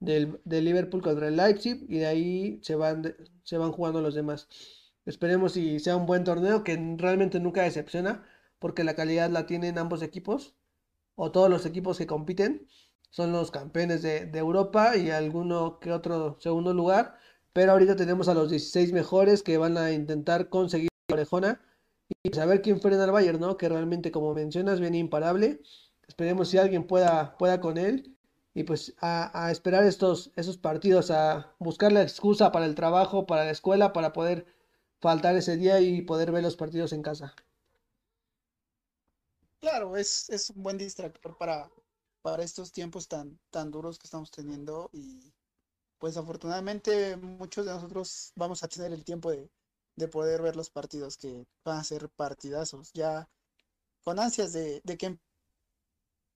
del, 0.00 0.40
Liverpool 0.44 1.02
contra 1.02 1.28
el 1.28 1.36
Leipzig 1.36 1.84
y 1.88 1.98
de 1.98 2.06
ahí 2.06 2.60
se 2.62 2.74
van, 2.74 3.14
se 3.42 3.58
van 3.58 3.72
jugando 3.72 4.00
los 4.00 4.14
demás. 4.14 4.48
Esperemos 5.06 5.52
si 5.52 5.80
sea 5.80 5.96
un 5.96 6.06
buen 6.06 6.24
torneo 6.24 6.64
que 6.64 6.76
realmente 6.98 7.40
nunca 7.40 7.62
decepciona 7.62 8.24
porque 8.58 8.84
la 8.84 8.94
calidad 8.94 9.30
la 9.30 9.46
tienen 9.46 9.78
ambos 9.78 10.02
equipos 10.02 10.54
o 11.14 11.32
todos 11.32 11.50
los 11.50 11.66
equipos 11.66 11.98
que 11.98 12.06
compiten 12.06 12.68
son 13.10 13.32
los 13.32 13.50
campeones 13.50 14.02
de, 14.02 14.26
de 14.26 14.38
Europa 14.38 14.96
y 14.96 15.10
alguno 15.10 15.78
que 15.80 15.92
otro 15.92 16.38
segundo 16.40 16.74
lugar. 16.74 17.16
Pero 17.52 17.72
ahorita 17.72 17.96
tenemos 17.96 18.28
a 18.28 18.34
los 18.34 18.50
16 18.50 18.92
mejores 18.92 19.42
que 19.42 19.58
van 19.58 19.78
a 19.78 19.92
intentar 19.92 20.48
conseguir 20.48 20.88
orejona 21.12 21.60
y 22.22 22.30
saber 22.30 22.62
quién 22.62 22.80
frena 22.80 23.04
al 23.04 23.12
Bayern, 23.12 23.40
¿no? 23.40 23.56
Que 23.56 23.68
realmente, 23.68 24.10
como 24.10 24.34
mencionas, 24.34 24.80
viene 24.80 24.98
imparable. 24.98 25.60
Esperemos 26.06 26.48
si 26.48 26.58
alguien 26.58 26.86
pueda, 26.86 27.36
pueda 27.38 27.60
con 27.60 27.78
él. 27.78 28.14
Y 28.54 28.64
pues 28.64 28.94
a, 29.00 29.50
esperar 29.52 29.84
estos, 29.84 30.32
esos 30.34 30.58
partidos, 30.58 31.10
a 31.10 31.54
buscar 31.58 31.92
la 31.92 32.02
excusa 32.02 32.50
para 32.50 32.66
el 32.66 32.74
trabajo, 32.74 33.26
para 33.26 33.44
la 33.44 33.52
escuela, 33.52 33.92
para 33.92 34.12
poder 34.12 34.46
faltar 35.00 35.36
ese 35.36 35.56
día 35.56 35.80
y 35.80 36.02
poder 36.02 36.32
ver 36.32 36.42
los 36.42 36.56
partidos 36.56 36.92
en 36.92 37.02
casa. 37.02 37.34
Claro, 39.60 39.96
es, 39.96 40.28
es 40.30 40.50
un 40.50 40.62
buen 40.62 40.76
distractor 40.76 41.36
para, 41.36 41.70
para 42.22 42.42
estos 42.42 42.72
tiempos 42.72 43.06
tan, 43.06 43.38
tan 43.50 43.70
duros 43.70 43.98
que 43.98 44.06
estamos 44.06 44.30
teniendo 44.30 44.90
y 44.92 45.32
pues 45.98 46.16
afortunadamente 46.16 47.16
muchos 47.16 47.66
de 47.66 47.72
nosotros 47.72 48.32
vamos 48.34 48.62
a 48.62 48.68
tener 48.68 48.92
el 48.92 49.04
tiempo 49.04 49.30
de, 49.30 49.48
de 49.98 50.08
poder 50.08 50.42
ver 50.42 50.56
los 50.56 50.70
partidos 50.70 51.16
que 51.16 51.46
van 51.64 51.78
a 51.78 51.84
ser 51.84 52.08
partidazos, 52.08 52.92
ya 52.92 53.28
con 54.02 54.18
ansias 54.18 54.52
de, 54.52 54.80
que 54.98 55.18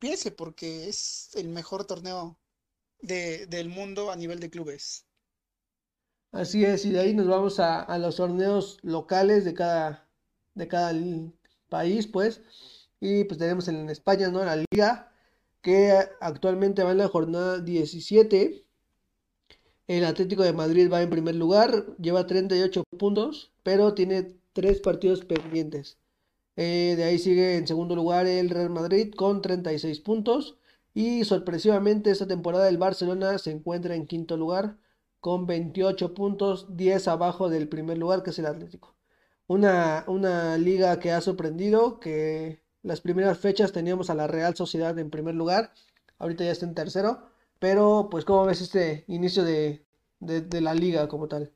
empiece, 0.01 0.31
porque 0.33 0.89
es 0.89 1.31
el 1.35 1.49
mejor 1.49 1.85
torneo 1.87 2.39
de, 3.01 3.47
del 3.47 3.69
mundo 3.69 4.11
a 4.11 4.17
nivel 4.17 4.41
de 4.41 4.51
clubes. 4.51 5.07
Así 6.33 6.65
es, 6.65 6.85
y 6.85 6.91
de 6.91 7.01
ahí 7.01 7.15
nos 7.15 7.29
vamos 7.29 7.61
a, 7.61 7.99
los 7.99 8.17
torneos 8.17 8.79
locales 8.83 9.45
de 9.45 9.55
cada, 9.55 10.09
de 10.55 10.67
cada 10.67 10.93
país, 11.69 12.07
pues, 12.07 12.41
y 13.01 13.25
pues 13.25 13.39
tenemos 13.39 13.69
en 13.69 13.89
España, 13.91 14.29
¿no? 14.29 14.45
La 14.45 14.57
liga, 14.57 15.13
que 15.61 15.93
actualmente 16.21 16.83
va 16.83 16.93
en 16.93 16.99
la 16.99 17.09
jornada 17.09 17.59
17, 17.61 18.67
el 19.89 20.05
Atlético 20.05 20.43
de 20.43 20.53
Madrid 20.53 20.91
va 20.91 21.03
en 21.03 21.11
primer 21.11 21.35
lugar, 21.35 21.97
lleva 21.99 22.27
38 22.27 22.85
puntos, 22.99 23.52
pero 23.63 23.95
tiene 23.95 24.37
tres 24.53 24.81
partidos 24.81 25.25
pendientes. 25.25 25.99
Eh, 26.57 26.95
de 26.97 27.05
ahí 27.05 27.19
sigue 27.19 27.57
en 27.57 27.67
segundo 27.67 27.97
lugar 27.97 28.27
el 28.27 28.51
Real 28.51 28.71
Madrid 28.71 29.13
con 29.15 29.43
36 29.43 30.01
puntos. 30.01 30.59
Y 30.95 31.25
sorpresivamente 31.25 32.11
esta 32.11 32.27
temporada 32.27 32.69
el 32.69 32.79
Barcelona 32.79 33.39
se 33.39 33.51
encuentra 33.51 33.95
en 33.95 34.07
quinto 34.07 34.37
lugar 34.37 34.77
con 35.21 35.47
28 35.47 36.15
puntos, 36.15 36.77
10 36.77 37.09
abajo 37.09 37.49
del 37.49 37.69
primer 37.69 37.99
lugar 37.99 38.23
que 38.23 38.31
es 38.31 38.39
el 38.39 38.47
Atlético. 38.47 38.95
Una, 39.47 40.05
una 40.09 40.59
liga 40.59 40.99
que 41.01 41.13
ha 41.13 41.21
sorprendido, 41.21 42.01
que 42.01 42.63
las 42.83 43.01
primeras 43.01 43.39
fechas 43.39 43.73
teníamos 43.73 44.11
a 44.11 44.15
la 44.15 44.27
Real 44.27 44.57
Sociedad 44.57 44.99
en 44.99 45.11
primer 45.11 45.35
lugar, 45.35 45.73
ahorita 46.19 46.45
ya 46.45 46.53
está 46.53 46.67
en 46.67 46.75
tercero, 46.75 47.33
pero, 47.63 48.09
pues, 48.11 48.25
¿cómo 48.25 48.45
ves 48.45 48.61
este 48.61 49.05
inicio 49.07 49.45
de, 49.45 49.87
la 50.19 50.75
liga 50.75 51.07
como 51.07 51.29
tal? 51.29 51.53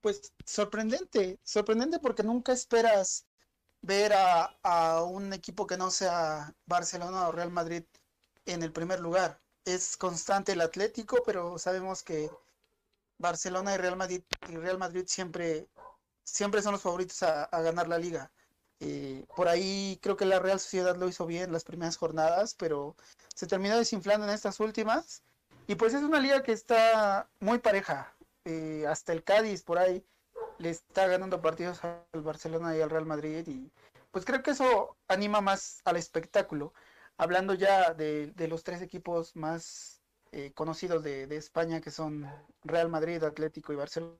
Pues 0.00 0.32
sorprendente, 0.46 1.38
sorprendente 1.44 1.98
porque 1.98 2.22
nunca 2.22 2.52
esperas 2.52 3.26
ver 3.82 4.12
a, 4.14 5.04
un 5.04 5.32
equipo 5.32 5.66
que 5.66 5.76
no 5.76 5.90
sea 5.90 6.54
Barcelona 6.66 7.28
o 7.28 7.32
Real 7.32 7.50
Madrid 7.50 7.84
en 8.46 8.62
el 8.62 8.72
primer 8.72 9.00
lugar. 9.00 9.40
Es 9.64 9.96
constante 9.96 10.52
el 10.52 10.60
Atlético, 10.60 11.22
pero 11.24 11.58
sabemos 11.58 12.02
que 12.02 12.30
Barcelona 13.18 13.74
y 13.74 13.78
Real 13.78 13.96
Madrid 13.96 14.22
y 14.48 14.56
Real 14.56 14.78
Madrid 14.78 15.04
siempre, 15.06 15.68
siempre 16.24 16.62
son 16.62 16.72
los 16.72 16.82
favoritos 16.82 17.22
a, 17.22 17.48
ganar 17.62 17.88
la 17.88 17.98
liga. 17.98 18.32
Eh, 18.80 19.26
por 19.36 19.48
ahí 19.48 19.98
creo 20.02 20.16
que 20.16 20.24
la 20.24 20.38
Real 20.38 20.58
Sociedad 20.60 20.96
lo 20.96 21.08
hizo 21.08 21.26
bien 21.26 21.52
las 21.52 21.64
primeras 21.64 21.98
jornadas, 21.98 22.54
pero 22.54 22.96
se 23.34 23.46
terminó 23.46 23.76
desinflando 23.76 24.26
en 24.26 24.32
estas 24.32 24.60
últimas. 24.60 25.22
Y 25.66 25.74
pues 25.74 25.94
es 25.94 26.02
una 26.02 26.20
liga 26.20 26.42
que 26.42 26.52
está 26.52 27.28
muy 27.40 27.58
pareja. 27.58 28.16
Eh, 28.44 28.84
hasta 28.88 29.12
el 29.12 29.22
Cádiz 29.22 29.62
por 29.62 29.78
ahí 29.78 30.04
le 30.58 30.70
está 30.70 31.06
ganando 31.06 31.40
partidos 31.40 31.82
al 31.84 32.22
Barcelona 32.22 32.76
y 32.76 32.80
al 32.80 32.90
Real 32.90 33.06
Madrid. 33.06 33.46
Y 33.46 33.72
pues 34.10 34.24
creo 34.24 34.42
que 34.42 34.52
eso 34.52 34.96
anima 35.08 35.40
más 35.40 35.80
al 35.84 35.96
espectáculo. 35.96 36.72
Hablando 37.16 37.54
ya 37.54 37.92
de, 37.94 38.32
los 38.48 38.64
tres 38.64 38.82
equipos 38.82 39.36
más 39.36 40.00
eh, 40.32 40.52
conocidos 40.52 41.02
de, 41.02 41.24
España, 41.36 41.80
que 41.80 41.90
son 41.90 42.26
Real 42.62 42.88
Madrid, 42.88 43.22
Atlético 43.22 43.72
y 43.72 43.76
Barcelona, 43.76 44.18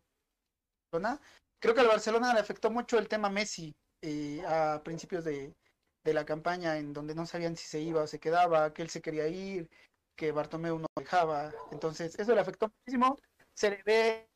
creo 1.60 1.74
que 1.74 1.80
al 1.80 1.88
Barcelona 1.88 2.34
le 2.34 2.40
afectó 2.40 2.70
mucho 2.70 2.98
el 2.98 3.08
tema 3.08 3.30
Messi 3.30 3.74
eh, 4.02 4.42
a 4.46 4.82
principios 4.84 5.24
de, 5.24 5.54
de 6.04 6.14
la 6.14 6.24
campaña, 6.24 6.78
en 6.78 6.92
donde 6.92 7.14
no 7.14 7.26
sabían 7.26 7.56
si 7.56 7.66
se 7.66 7.80
iba 7.80 8.02
o 8.02 8.06
se 8.06 8.20
quedaba, 8.20 8.72
que 8.72 8.82
él 8.82 8.90
se 8.90 9.02
quería 9.02 9.28
ir, 9.28 9.68
que 10.16 10.32
Bartomeu 10.32 10.78
no 10.78 10.86
dejaba. 10.96 11.52
Entonces, 11.72 12.18
eso 12.18 12.34
le 12.34 12.40
afectó 12.40 12.68
muchísimo. 12.68 13.16
Se 13.54 13.70
le 13.70 13.82
ve 13.84 14.30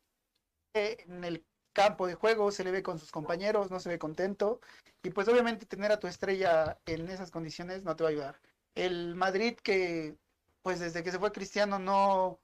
en 0.73 1.23
el 1.23 1.45
campo 1.73 2.07
de 2.07 2.15
juego, 2.15 2.51
se 2.51 2.63
le 2.63 2.71
ve 2.71 2.83
con 2.83 2.99
sus 2.99 3.11
compañeros, 3.11 3.71
no 3.71 3.79
se 3.79 3.89
ve 3.89 3.99
contento. 3.99 4.61
Y 5.03 5.11
pues 5.11 5.27
obviamente 5.27 5.65
tener 5.65 5.91
a 5.91 5.99
tu 5.99 6.07
estrella 6.07 6.79
en 6.85 7.09
esas 7.09 7.31
condiciones 7.31 7.83
no 7.83 7.95
te 7.95 8.03
va 8.03 8.09
a 8.09 8.11
ayudar. 8.11 8.41
El 8.75 9.15
Madrid 9.15 9.55
que 9.61 10.17
pues 10.65 10.79
desde 10.79 11.03
que 11.03 11.11
se 11.11 11.19
fue 11.19 11.31
Cristiano 11.31 11.77
no 11.77 12.39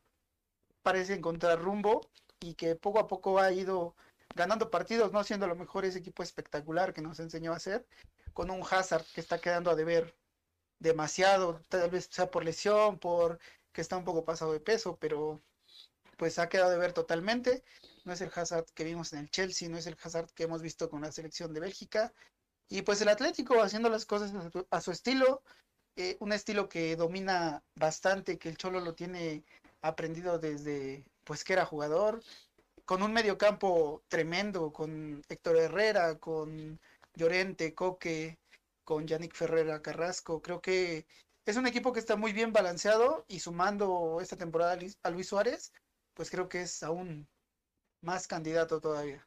parece 0.83 1.15
encontrar 1.15 1.59
rumbo 1.59 2.01
y 2.39 2.53
que 2.53 2.75
poco 2.75 2.99
a 2.99 3.07
poco 3.07 3.39
ha 3.39 3.51
ido 3.51 3.95
ganando 4.35 4.69
partidos, 4.69 5.11
no 5.11 5.23
siendo 5.23 5.47
a 5.47 5.49
lo 5.49 5.55
mejor 5.55 5.85
ese 5.85 5.99
equipo 5.99 6.21
espectacular 6.21 6.93
que 6.93 7.01
nos 7.01 7.19
enseñó 7.19 7.51
a 7.51 7.55
hacer, 7.55 7.87
con 8.33 8.51
un 8.51 8.61
Hazard 8.69 9.05
que 9.15 9.21
está 9.21 9.39
quedando 9.41 9.71
a 9.71 9.75
deber 9.75 10.15
demasiado, 10.79 11.61
tal 11.69 11.89
vez 11.89 12.09
sea 12.11 12.29
por 12.29 12.45
lesión, 12.45 12.99
por 12.99 13.39
que 13.71 13.81
está 13.81 13.97
un 13.97 14.05
poco 14.05 14.23
pasado 14.23 14.53
de 14.53 14.59
peso, 14.59 14.97
pero 14.97 15.41
pues 16.21 16.37
ha 16.37 16.49
quedado 16.49 16.69
de 16.69 16.77
ver 16.77 16.93
totalmente. 16.93 17.63
No 18.05 18.13
es 18.13 18.21
el 18.21 18.29
Hazard 18.35 18.65
que 18.75 18.83
vimos 18.83 19.11
en 19.11 19.21
el 19.21 19.31
Chelsea, 19.31 19.67
no 19.67 19.79
es 19.79 19.87
el 19.87 19.97
Hazard 19.99 20.29
que 20.35 20.43
hemos 20.43 20.61
visto 20.61 20.87
con 20.87 21.01
la 21.01 21.11
selección 21.11 21.51
de 21.51 21.59
Bélgica. 21.59 22.13
Y 22.69 22.83
pues 22.83 23.01
el 23.01 23.09
Atlético 23.09 23.59
haciendo 23.59 23.89
las 23.89 24.05
cosas 24.05 24.31
a 24.69 24.81
su, 24.81 24.91
estilo, 24.91 25.41
eh, 25.95 26.17
un 26.19 26.31
estilo 26.31 26.69
que 26.69 26.95
domina 26.95 27.63
bastante, 27.73 28.37
que 28.37 28.49
el 28.49 28.57
Cholo 28.57 28.81
lo 28.81 28.93
tiene 28.93 29.43
aprendido 29.81 30.37
desde 30.37 31.05
pues 31.23 31.43
que 31.43 31.53
era 31.53 31.65
jugador, 31.65 32.21
con 32.85 33.01
un 33.01 33.13
mediocampo 33.13 34.03
tremendo, 34.07 34.71
con 34.71 35.23
Héctor 35.27 35.57
Herrera, 35.57 36.19
con 36.19 36.79
Llorente, 37.15 37.73
Coque, 37.73 38.37
con 38.83 39.07
Yannick 39.07 39.33
Ferrera 39.33 39.81
Carrasco. 39.81 40.39
Creo 40.39 40.61
que 40.61 41.07
es 41.47 41.57
un 41.57 41.65
equipo 41.65 41.91
que 41.91 41.99
está 41.99 42.15
muy 42.15 42.31
bien 42.31 42.53
balanceado 42.53 43.25
y 43.27 43.39
sumando 43.39 44.19
esta 44.21 44.37
temporada 44.37 44.77
a 45.01 45.09
Luis 45.09 45.27
Suárez, 45.27 45.73
pues 46.13 46.29
creo 46.29 46.49
que 46.49 46.61
es 46.61 46.83
aún 46.83 47.27
más 48.01 48.27
candidato 48.27 48.79
todavía. 48.79 49.25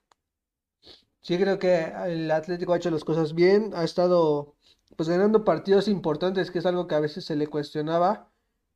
Sí, 1.20 1.38
creo 1.38 1.58
que 1.58 1.92
el 2.06 2.30
Atlético 2.30 2.72
ha 2.72 2.76
hecho 2.76 2.90
las 2.90 3.04
cosas 3.04 3.34
bien, 3.34 3.72
ha 3.74 3.84
estado 3.84 4.54
pues 4.96 5.08
ganando 5.08 5.44
partidos 5.44 5.88
importantes, 5.88 6.50
que 6.50 6.58
es 6.58 6.66
algo 6.66 6.86
que 6.86 6.94
a 6.94 7.00
veces 7.00 7.24
se 7.24 7.36
le 7.36 7.46
cuestionaba. 7.46 8.28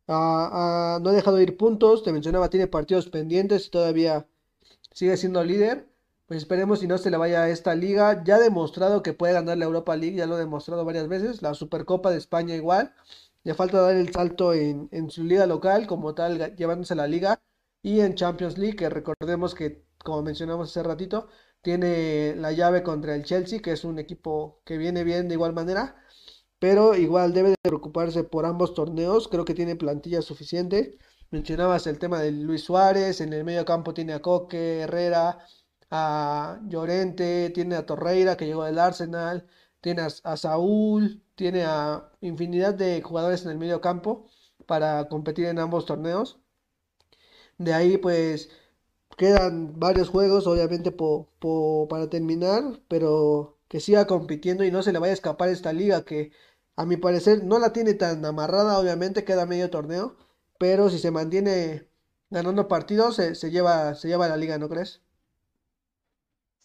Ah, 0.09 0.97
ah, 0.97 0.99
no 1.03 1.11
ha 1.11 1.13
dejado 1.13 1.41
ir 1.41 1.57
puntos, 1.57 2.03
te 2.03 2.13
mencionaba, 2.13 2.49
tiene 2.49 2.67
partidos 2.67 3.09
pendientes 3.11 3.67
y 3.67 3.71
todavía 3.71 4.27
sigue 4.93 5.17
siendo 5.17 5.45
líder. 5.45 5.89
Pues 6.27 6.39
esperemos 6.39 6.81
si 6.81 6.87
no 6.87 6.99
se 6.99 7.11
le 7.11 7.17
vaya 7.17 7.43
a 7.43 7.51
esta 7.51 7.75
liga. 7.75 8.23
Ya 8.25 8.37
ha 8.37 8.41
demostrado 8.41 9.03
que 9.03 9.15
puede 9.15 9.33
ganar 9.35 9.59
la 9.59 9.65
Europa 9.65 9.97
League, 9.97 10.17
ya 10.17 10.27
lo 10.27 10.37
ha 10.37 10.39
demostrado 10.39 10.85
varias 10.85 11.09
veces. 11.09 11.43
La 11.43 11.55
Supercopa 11.55 12.11
de 12.11 12.19
España 12.19 12.55
igual. 12.55 12.95
Le 13.45 13.55
falta 13.55 13.81
dar 13.81 13.97
el 13.97 14.13
salto 14.13 14.53
en, 14.53 15.11
su 15.11 15.25
liga 15.25 15.47
local, 15.47 15.87
como 15.87 16.15
tal, 16.15 16.55
llevándose 16.57 16.95
la 16.95 17.07
liga. 17.07 17.41
Y 17.83 18.01
en 18.01 18.15
Champions 18.15 18.59
League, 18.59 18.77
que 18.77 18.89
recordemos 18.89 19.55
que, 19.55 19.85
como 19.99 20.23
mencionamos 20.23 20.71
hace 20.71 20.83
ratito, 20.83 21.29
tiene 21.63 22.35
la 22.37 22.53
llave 22.53 22.83
contra 22.83 23.15
el 23.15 23.25
Chelsea, 23.25 23.61
que 23.61 23.73
es 23.73 23.85
un 23.85 23.99
equipo 23.99 24.61
que 24.65 24.79
viene 24.79 25.05
bien 25.05 25.29
de 25.29 25.35
igual 25.35 25.53
manera. 25.53 25.97
Pero 26.59 26.95
igual 26.97 27.33
debe 27.35 27.51
de 27.51 27.57
preocuparse 27.63 28.25
por 28.25 28.47
ambos 28.47 28.75
torneos. 28.75 29.29
Creo 29.29 29.45
que 29.45 29.55
tiene 29.55 29.77
plantilla 29.77 30.23
suficiente. 30.23 30.99
Mencionabas 31.31 31.87
el 31.87 31.99
tema 31.99 32.21
de 32.21 32.33
Luis 32.33 32.63
Suárez. 32.65 33.21
En 33.21 33.33
el 33.33 33.45
medio 33.45 33.65
campo 33.65 33.95
tiene 33.95 34.13
a 34.15 34.23
Coque, 34.23 34.81
Herrera, 34.81 35.39
a 35.91 36.61
Llorente, 36.69 37.51
tiene 37.51 37.77
a 37.77 37.87
Torreira 37.87 38.37
que 38.37 38.47
llegó 38.47 38.65
del 38.65 38.79
Arsenal, 38.79 39.47
tiene 39.81 40.03
a, 40.03 40.37
Saúl, 40.37 41.23
tiene 41.35 41.65
a 41.65 42.11
infinidad 42.21 42.75
de 42.75 43.03
jugadores 43.03 43.45
en 43.45 43.53
el 43.53 43.59
medio 43.59 43.81
campo 43.81 44.27
para 44.67 45.09
competir 45.09 45.47
en 45.47 45.59
ambos 45.59 45.87
torneos. 45.87 46.41
De 47.59 47.75
ahí 47.75 47.99
pues 47.99 48.51
quedan 49.19 49.79
varios 49.81 50.09
juegos 50.11 50.47
obviamente 50.47 50.93
para 50.93 52.11
terminar, 52.11 52.81
pero 52.89 53.59
que 53.69 53.81
siga 53.81 54.07
compitiendo 54.07 54.65
y 54.65 54.71
no 54.71 54.83
se 54.83 54.93
le 54.93 54.99
vaya 54.99 55.13
a 55.13 55.15
escapar 55.15 55.49
esta 55.51 55.73
liga 55.73 56.05
que 56.05 56.33
a 56.77 56.87
mi 56.87 56.97
parecer 56.97 57.45
no 57.45 57.59
la 57.59 57.73
tiene 57.73 57.95
tan 57.95 58.25
amarrada, 58.25 58.79
obviamente 58.79 59.25
queda 59.25 59.47
medio 59.47 59.71
torneo, 59.71 60.17
pero 60.59 60.91
si 60.91 60.99
se 60.99 61.11
mantiene 61.11 61.89
ganando 62.31 62.69
partidos 62.69 63.17
se, 63.17 63.51
lleva, 63.51 63.95
se 63.95 64.09
lleva 64.09 64.29
la 64.29 64.37
liga, 64.37 64.59
¿no 64.59 64.69
crees? 64.69 65.03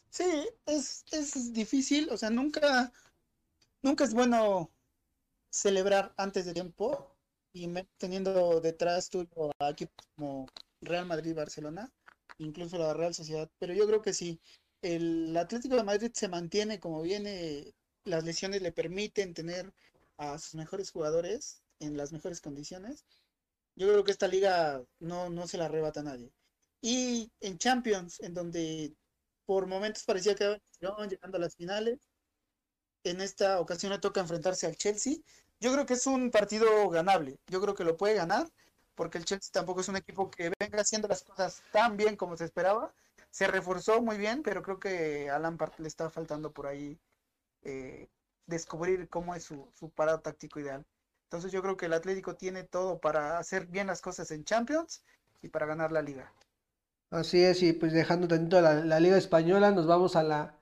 Sí, 0.09 0.23
es, 0.65 1.03
es 1.11 1.53
difícil, 1.53 2.09
o 2.11 2.17
sea, 2.17 2.29
nunca, 2.29 2.91
nunca 3.83 4.03
es 4.05 4.13
bueno 4.13 4.71
celebrar 5.49 6.13
antes 6.17 6.45
de 6.45 6.53
tiempo 6.53 7.17
y 7.53 7.69
teniendo 7.97 8.61
detrás 8.61 9.09
tuyo 9.09 9.51
a 9.59 9.71
equipos 9.71 10.07
como 10.15 10.47
Real 10.85 11.05
Madrid, 11.05 11.35
Barcelona, 11.35 11.91
incluso 12.37 12.77
la 12.77 12.93
Real 12.93 13.13
Sociedad, 13.13 13.49
pero 13.59 13.73
yo 13.73 13.87
creo 13.87 14.01
que 14.01 14.13
sí, 14.13 14.39
el 14.81 15.35
Atlético 15.37 15.75
de 15.75 15.83
Madrid 15.83 16.11
se 16.13 16.27
mantiene 16.27 16.79
como 16.79 17.01
viene, 17.01 17.73
las 18.05 18.23
lesiones 18.23 18.61
le 18.61 18.71
permiten 18.71 19.33
tener 19.33 19.73
a 20.17 20.37
sus 20.39 20.55
mejores 20.55 20.91
jugadores 20.91 21.61
en 21.79 21.97
las 21.97 22.11
mejores 22.11 22.41
condiciones. 22.41 23.05
Yo 23.75 23.87
creo 23.87 24.03
que 24.03 24.11
esta 24.11 24.27
liga 24.27 24.83
no, 24.99 25.29
no 25.29 25.47
se 25.47 25.57
la 25.57 25.65
arrebata 25.65 26.03
nadie. 26.03 26.31
Y 26.81 27.31
en 27.39 27.57
Champions, 27.57 28.19
en 28.19 28.33
donde 28.33 28.93
por 29.45 29.67
momentos 29.67 30.03
parecía 30.03 30.35
que 30.35 30.61
iban 30.81 31.09
llegando 31.09 31.37
a 31.37 31.41
las 31.41 31.55
finales. 31.55 31.99
En 33.03 33.21
esta 33.21 33.59
ocasión 33.59 33.91
le 33.91 33.99
toca 33.99 34.21
enfrentarse 34.21 34.65
al 34.65 34.75
Chelsea. 34.75 35.17
Yo 35.59 35.71
creo 35.73 35.85
que 35.85 35.93
es 35.93 36.07
un 36.07 36.31
partido 36.31 36.89
ganable. 36.89 37.37
Yo 37.47 37.61
creo 37.61 37.75
que 37.75 37.83
lo 37.83 37.97
puede 37.97 38.15
ganar, 38.15 38.47
porque 38.95 39.17
el 39.17 39.25
Chelsea 39.25 39.51
tampoco 39.51 39.81
es 39.81 39.89
un 39.89 39.95
equipo 39.97 40.29
que 40.29 40.51
venga 40.59 40.81
haciendo 40.81 41.07
las 41.07 41.23
cosas 41.23 41.63
tan 41.71 41.97
bien 41.97 42.15
como 42.15 42.37
se 42.37 42.45
esperaba. 42.45 42.93
Se 43.31 43.47
reforzó 43.47 44.01
muy 44.01 44.17
bien, 44.17 44.43
pero 44.43 44.61
creo 44.63 44.79
que 44.79 45.29
a 45.29 45.39
Lampard 45.39 45.73
le 45.79 45.87
está 45.87 46.09
faltando 46.09 46.51
por 46.51 46.67
ahí 46.67 46.99
eh, 47.63 48.07
descubrir 48.45 49.09
cómo 49.09 49.35
es 49.35 49.43
su, 49.43 49.67
su 49.73 49.89
parado 49.89 50.19
táctico 50.21 50.59
ideal. 50.59 50.85
Entonces 51.25 51.51
yo 51.51 51.61
creo 51.61 51.77
que 51.77 51.87
el 51.87 51.93
Atlético 51.93 52.35
tiene 52.35 52.63
todo 52.63 52.99
para 52.99 53.39
hacer 53.39 53.65
bien 53.67 53.87
las 53.87 54.01
cosas 54.01 54.29
en 54.31 54.45
Champions 54.45 55.03
y 55.41 55.49
para 55.49 55.65
ganar 55.65 55.91
la 55.91 56.01
liga. 56.01 56.31
Así 57.11 57.43
es, 57.43 57.61
y 57.63 57.73
pues 57.73 57.93
dejando 57.93 58.27
tantito 58.27 58.59
la, 58.59 58.73
la 58.83 58.99
Liga 58.99 59.17
Española, 59.17 59.71
nos 59.71 59.85
vamos 59.87 60.15
a 60.15 60.23
la, 60.23 60.59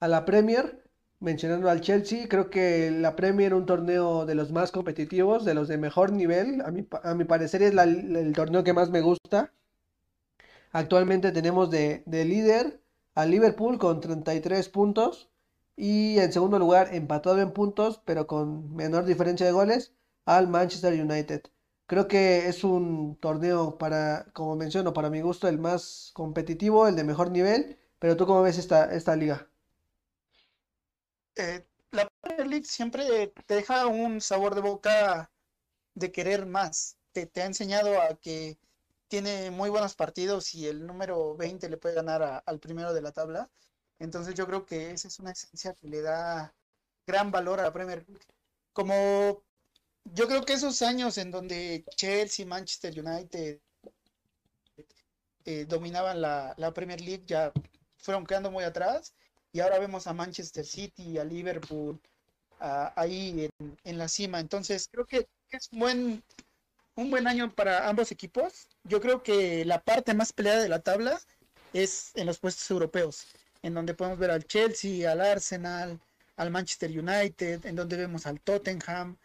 a 0.00 0.08
la 0.08 0.24
Premier, 0.24 0.83
mencionando 1.24 1.68
al 1.70 1.80
Chelsea. 1.80 2.28
Creo 2.28 2.50
que 2.50 2.90
la 2.92 3.16
Premier 3.16 3.52
es 3.52 3.58
un 3.58 3.66
torneo 3.66 4.26
de 4.26 4.34
los 4.36 4.52
más 4.52 4.70
competitivos, 4.72 5.44
de 5.44 5.54
los 5.54 5.68
de 5.68 5.78
mejor 5.78 6.12
nivel. 6.12 6.60
A 6.62 6.70
mi, 6.70 6.86
a 7.02 7.14
mi 7.14 7.24
parecer 7.24 7.62
es 7.62 7.72
el 7.72 8.32
torneo 8.34 8.62
que 8.64 8.72
más 8.72 8.90
me 8.90 9.00
gusta. 9.00 9.52
Actualmente 10.72 11.32
tenemos 11.32 11.70
de, 11.70 12.02
de 12.06 12.24
líder 12.24 12.80
a 13.14 13.24
Liverpool 13.26 13.78
con 13.78 14.00
33 14.00 14.68
puntos. 14.68 15.30
Y 15.76 16.18
en 16.18 16.32
segundo 16.32 16.58
lugar, 16.58 16.94
empatado 16.94 17.40
en 17.40 17.52
puntos, 17.52 18.00
pero 18.04 18.26
con 18.26 18.74
menor 18.74 19.04
diferencia 19.06 19.46
de 19.46 19.52
goles, 19.52 19.94
al 20.26 20.48
Manchester 20.48 20.92
United. 21.00 21.42
Creo 21.86 22.08
que 22.08 22.48
es 22.48 22.62
un 22.64 23.16
torneo 23.20 23.78
para, 23.78 24.26
como 24.32 24.56
menciono, 24.56 24.92
para 24.92 25.10
mi 25.10 25.20
gusto 25.20 25.48
el 25.48 25.58
más 25.58 26.10
competitivo, 26.14 26.86
el 26.88 26.96
de 26.96 27.04
mejor 27.04 27.30
nivel. 27.30 27.78
Pero 27.98 28.16
tú 28.16 28.26
cómo 28.26 28.42
ves 28.42 28.58
esta, 28.58 28.94
esta 28.94 29.16
liga? 29.16 29.48
Eh, 31.36 31.64
la 31.90 32.08
Premier 32.20 32.46
League 32.46 32.66
siempre 32.66 33.32
te 33.46 33.54
deja 33.54 33.86
un 33.86 34.20
sabor 34.20 34.54
de 34.54 34.60
boca 34.60 35.30
de 35.94 36.12
querer 36.12 36.46
más. 36.46 36.96
Te, 37.12 37.30
ha 37.36 37.46
enseñado 37.46 38.00
a 38.00 38.16
que 38.16 38.58
tiene 39.08 39.50
muy 39.50 39.70
buenos 39.70 39.94
partidos 39.94 40.54
y 40.54 40.66
el 40.66 40.86
número 40.86 41.36
20 41.36 41.68
le 41.68 41.76
puede 41.76 41.94
ganar 41.94 42.42
al 42.44 42.60
primero 42.60 42.92
de 42.92 43.02
la 43.02 43.12
tabla. 43.12 43.50
Entonces 43.98 44.34
yo 44.34 44.46
creo 44.46 44.66
que 44.66 44.90
esa 44.92 45.08
es 45.08 45.18
una 45.20 45.32
esencia 45.32 45.74
que 45.74 45.88
le 45.88 46.02
da 46.02 46.54
gran 47.06 47.30
valor 47.30 47.60
a 47.60 47.64
la 47.64 47.72
Premier 47.72 48.04
League. 48.08 48.26
Como 48.72 49.44
yo 50.04 50.26
creo 50.28 50.44
que 50.44 50.54
esos 50.54 50.82
años 50.82 51.18
en 51.18 51.30
donde 51.30 51.84
Chelsea, 51.96 52.46
Manchester 52.46 52.98
United 52.98 53.60
eh, 55.44 55.66
dominaban 55.66 56.20
la, 56.20 56.72
Premier 56.74 57.00
League 57.00 57.24
ya 57.26 57.52
fueron 57.98 58.26
quedando 58.26 58.50
muy 58.50 58.64
atrás 58.64 59.14
y 59.54 59.60
ahora 59.60 59.78
vemos 59.78 60.08
a 60.08 60.12
Manchester 60.12 60.66
City, 60.66 61.16
a 61.16 61.24
Liverpool 61.24 62.00
ahí 62.58 63.48
en, 63.84 63.98
la 63.98 64.08
cima. 64.08 64.40
Entonces 64.40 64.88
creo 64.90 65.06
que 65.06 65.28
es 65.50 65.70
buen, 65.70 66.24
un 66.96 67.10
buen 67.10 67.28
año 67.28 67.54
para 67.54 67.88
ambos 67.88 68.10
equipos. 68.10 68.68
Yo 68.82 69.00
creo 69.00 69.22
que 69.22 69.64
la 69.64 69.80
parte 69.80 70.12
más 70.12 70.32
peleada 70.32 70.60
de 70.60 70.68
la 70.68 70.80
tabla 70.80 71.20
es 71.72 72.10
en 72.16 72.26
los 72.26 72.40
puestos 72.40 72.68
europeos, 72.68 73.28
en 73.62 73.74
donde 73.74 73.94
podemos 73.94 74.18
ver 74.18 74.32
al 74.32 74.44
Chelsea, 74.44 75.10
al 75.10 75.20
Arsenal, 75.20 76.00
al 76.36 76.50
Manchester 76.50 76.90
United, 76.90 77.64
en 77.64 77.76
donde 77.76 77.96
vemos 77.96 78.26
al 78.26 78.40
Tottenham, 78.40 79.16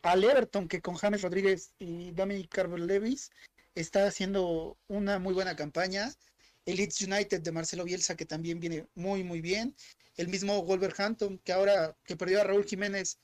al 0.00 0.24
Everton, 0.24 0.68
que 0.68 0.80
con 0.80 0.94
James 0.94 1.20
Rodríguez 1.20 1.74
y 1.78 2.12
Dominic 2.12 2.48
Carver 2.48 2.80
Levis 2.80 3.30
está 3.74 4.06
haciendo 4.06 4.78
una 4.88 5.18
muy 5.18 5.34
buena 5.34 5.54
campaña. 5.54 6.10
El 6.66 6.80
United 6.80 7.40
de 7.40 7.52
Marcelo 7.52 7.84
Bielsa, 7.84 8.16
que 8.16 8.26
también 8.26 8.60
viene 8.60 8.86
muy, 8.94 9.24
muy 9.24 9.40
bien. 9.40 9.74
El 10.16 10.28
mismo 10.28 10.62
Wolverhampton, 10.64 11.38
que 11.38 11.52
ahora 11.52 11.96
que 12.04 12.16
perdió 12.16 12.40
a 12.40 12.44
Raúl 12.44 12.64
Jiménez, 12.64 13.18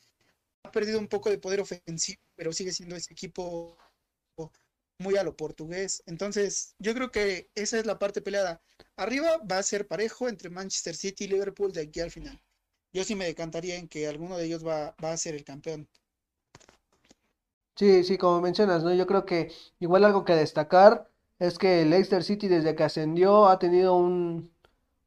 ha 0.62 0.70
perdido 0.70 0.98
un 0.98 1.08
poco 1.08 1.28
de 1.28 1.38
poder 1.38 1.60
ofensivo, 1.60 2.22
pero 2.36 2.52
sigue 2.52 2.72
siendo 2.72 2.96
ese 2.96 3.12
equipo 3.12 3.76
muy 4.98 5.16
a 5.16 5.24
lo 5.24 5.36
portugués. 5.36 6.02
Entonces, 6.06 6.74
yo 6.78 6.94
creo 6.94 7.10
que 7.10 7.50
esa 7.54 7.78
es 7.78 7.86
la 7.86 7.98
parte 7.98 8.22
peleada. 8.22 8.62
Arriba 8.96 9.38
va 9.38 9.58
a 9.58 9.62
ser 9.62 9.88
parejo 9.88 10.28
entre 10.28 10.48
Manchester 10.48 10.94
City 10.94 11.24
y 11.24 11.28
Liverpool 11.28 11.72
de 11.72 11.82
aquí 11.82 12.00
al 12.00 12.10
final. 12.10 12.40
Yo 12.92 13.04
sí 13.04 13.14
me 13.14 13.24
decantaría 13.24 13.76
en 13.76 13.88
que 13.88 14.06
alguno 14.06 14.36
de 14.36 14.44
ellos 14.44 14.64
va, 14.64 14.94
va 15.02 15.12
a 15.12 15.16
ser 15.16 15.34
el 15.34 15.44
campeón. 15.44 15.88
Sí, 17.74 18.04
sí, 18.04 18.18
como 18.18 18.40
mencionas, 18.40 18.84
¿no? 18.84 18.94
Yo 18.94 19.06
creo 19.06 19.24
que 19.24 19.50
igual 19.80 20.04
algo 20.04 20.24
que 20.24 20.34
destacar 20.34 21.10
es 21.38 21.58
que 21.58 21.82
el 21.82 21.90
Leicester 21.90 22.22
City 22.24 22.48
desde 22.48 22.74
que 22.74 22.84
ascendió 22.84 23.48
ha 23.48 23.58
tenido 23.58 23.96
un 23.96 24.52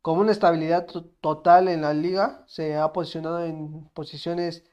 como 0.01 0.21
una 0.21 0.31
estabilidad 0.31 0.85
total 1.21 1.67
en 1.67 1.81
la 1.81 1.93
liga, 1.93 2.43
se 2.47 2.77
ha 2.77 2.93
posicionado 2.93 3.43
en 3.43 3.89
posiciones, 3.95 4.63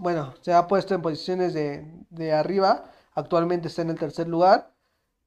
bueno, 0.00 0.34
se 0.40 0.54
ha 0.54 0.66
puesto 0.66 0.94
en 0.94 1.02
posiciones 1.02 1.52
de, 1.54 1.86
de 2.10 2.32
arriba, 2.32 2.90
actualmente 3.14 3.68
está 3.68 3.82
en 3.82 3.90
el 3.90 3.98
tercer 3.98 4.28
lugar, 4.28 4.72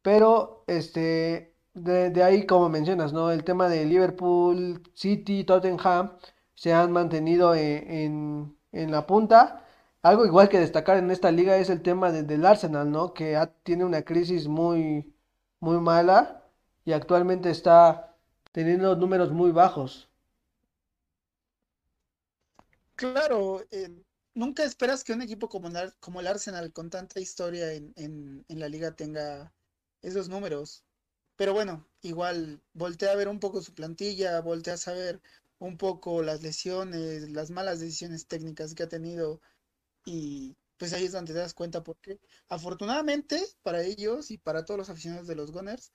pero 0.01 0.63
este 0.67 1.55
de, 1.75 2.23
ahí 2.23 2.45
como 2.47 2.69
mencionas, 2.69 3.13
¿no? 3.13 3.31
El 3.31 3.43
tema 3.43 3.69
de 3.69 3.85
Liverpool, 3.85 4.81
City, 4.95 5.43
Tottenham 5.43 6.17
se 6.55 6.73
han 6.73 6.91
mantenido 6.91 7.53
e, 7.55 8.05
en, 8.05 8.57
en 8.71 8.91
la 8.91 9.05
punta 9.07 9.63
algo 10.01 10.25
igual 10.25 10.49
que 10.49 10.59
destacar 10.59 10.97
en 10.97 11.11
esta 11.11 11.31
liga 11.31 11.57
es 11.57 11.69
el 11.69 11.81
tema 11.81 12.11
del 12.11 12.45
Arsenal, 12.45 12.89
¿no? 12.91 13.13
Que 13.13 13.37
tiene 13.63 13.83
una 13.85 14.01
crisis 14.03 14.47
muy, 14.47 15.13
muy 15.59 15.79
mala 15.79 16.43
y 16.85 16.93
actualmente 16.93 17.49
está 17.49 18.15
teniendo 18.51 18.95
números 18.95 19.31
muy 19.31 19.51
bajos. 19.51 20.09
Claro, 22.95 23.65
eh, 23.71 24.03
nunca 24.33 24.63
esperas 24.63 25.03
que 25.03 25.13
un 25.13 25.21
equipo 25.21 25.47
como, 25.47 25.69
como 25.99 26.19
el 26.19 26.27
Arsenal 26.27 26.73
con 26.73 26.89
tanta 26.89 27.19
historia 27.19 27.73
en, 27.73 27.93
en, 27.95 28.45
en, 28.49 28.59
la 28.59 28.67
liga 28.67 28.91
tenga 28.95 29.53
esos 30.01 30.27
números. 30.29 30.83
Pero 31.37 31.53
bueno, 31.53 31.87
igual 32.01 32.61
voltea 32.73 33.11
a 33.11 33.15
ver 33.15 33.29
un 33.29 33.39
poco 33.39 33.61
su 33.61 33.73
plantilla, 33.73 34.41
voltea 34.41 34.73
a 34.73 34.77
saber 34.77 35.21
un 35.59 35.77
poco 35.77 36.23
las 36.23 36.41
lesiones, 36.41 37.29
las 37.31 37.51
malas 37.51 37.79
decisiones 37.79 38.27
técnicas 38.27 38.75
que 38.75 38.83
ha 38.83 38.89
tenido 38.89 39.41
y 40.05 40.57
pues 40.79 40.93
ahí 40.93 41.05
es 41.05 41.11
donde 41.11 41.33
te 41.33 41.39
das 41.39 41.53
cuenta 41.53 41.83
porque 41.83 42.19
afortunadamente 42.47 43.45
para 43.61 43.83
ellos 43.83 44.31
y 44.31 44.37
para 44.37 44.63
todos 44.65 44.79
los 44.79 44.89
aficionados 44.89 45.27
de 45.27 45.35
los 45.35 45.51
Gunners 45.51 45.91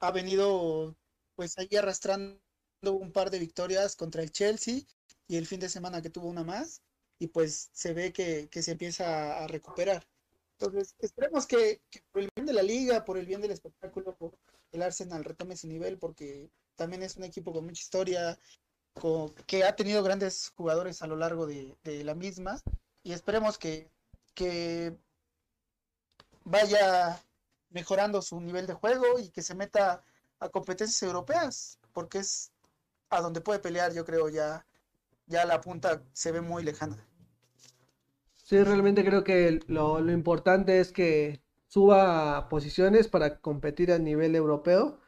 ha 0.00 0.10
venido 0.10 0.96
pues 1.36 1.58
ahí 1.58 1.68
arrastrando 1.76 2.40
un 2.82 3.12
par 3.12 3.30
de 3.30 3.38
victorias 3.38 3.94
contra 3.94 4.22
el 4.22 4.32
Chelsea 4.32 4.80
y 5.28 5.36
el 5.36 5.46
fin 5.46 5.60
de 5.60 5.68
semana 5.68 6.00
que 6.02 6.10
tuvo 6.10 6.28
una 6.28 6.44
más 6.44 6.82
y 7.18 7.28
pues 7.28 7.68
se 7.72 7.92
ve 7.92 8.12
que, 8.12 8.48
se 8.50 8.72
empieza 8.72 9.44
a 9.44 9.46
recuperar. 9.46 10.04
Entonces, 10.58 10.96
esperemos 10.98 11.46
que, 11.46 11.80
por 12.10 12.22
el 12.22 12.28
bien 12.34 12.46
de 12.46 12.52
la 12.52 12.62
liga, 12.62 13.04
por 13.04 13.16
el 13.16 13.26
bien 13.26 13.40
del 13.40 13.52
espectáculo, 13.52 14.16
el 14.72 14.82
Arsenal 14.82 15.24
retome 15.24 15.56
su 15.56 15.68
nivel 15.68 15.98
porque 15.98 16.50
también 16.74 17.02
es 17.02 17.16
un 17.16 17.24
equipo 17.24 17.52
con 17.52 17.64
mucha 17.64 17.80
historia, 17.80 18.38
que 19.46 19.64
ha 19.64 19.76
tenido 19.76 20.02
grandes 20.02 20.52
jugadores 20.56 21.02
a 21.02 21.06
lo 21.06 21.16
largo 21.16 21.46
de, 21.46 21.76
de 21.84 22.02
la 22.02 22.14
misma 22.14 22.60
y 23.04 23.12
esperemos 23.12 23.56
que, 23.56 23.90
que 24.34 24.96
vaya 26.44 27.20
mejorando 27.70 28.22
su 28.22 28.40
nivel 28.40 28.66
de 28.66 28.74
juego 28.74 29.18
y 29.18 29.30
que 29.30 29.42
se 29.42 29.54
meta 29.54 30.04
a 30.38 30.48
competencias 30.48 31.02
europeas, 31.02 31.78
porque 31.92 32.18
es 32.18 32.52
a 33.10 33.20
donde 33.22 33.40
puede 33.40 33.60
pelear, 33.60 33.92
yo 33.94 34.04
creo, 34.04 34.28
ya, 34.28 34.66
ya 35.26 35.44
la 35.46 35.60
punta 35.60 36.02
se 36.12 36.32
ve 36.32 36.40
muy 36.42 36.64
lejana. 36.64 36.98
Sí, 38.36 38.62
realmente 38.62 39.04
creo 39.04 39.24
que 39.24 39.60
lo, 39.68 40.00
lo 40.00 40.12
importante 40.12 40.80
es 40.80 40.92
que 40.92 41.42
suba 41.68 42.48
posiciones 42.48 43.08
para 43.08 43.40
competir 43.40 43.92
a 43.92 43.98
nivel 43.98 44.34
europeo. 44.34 45.00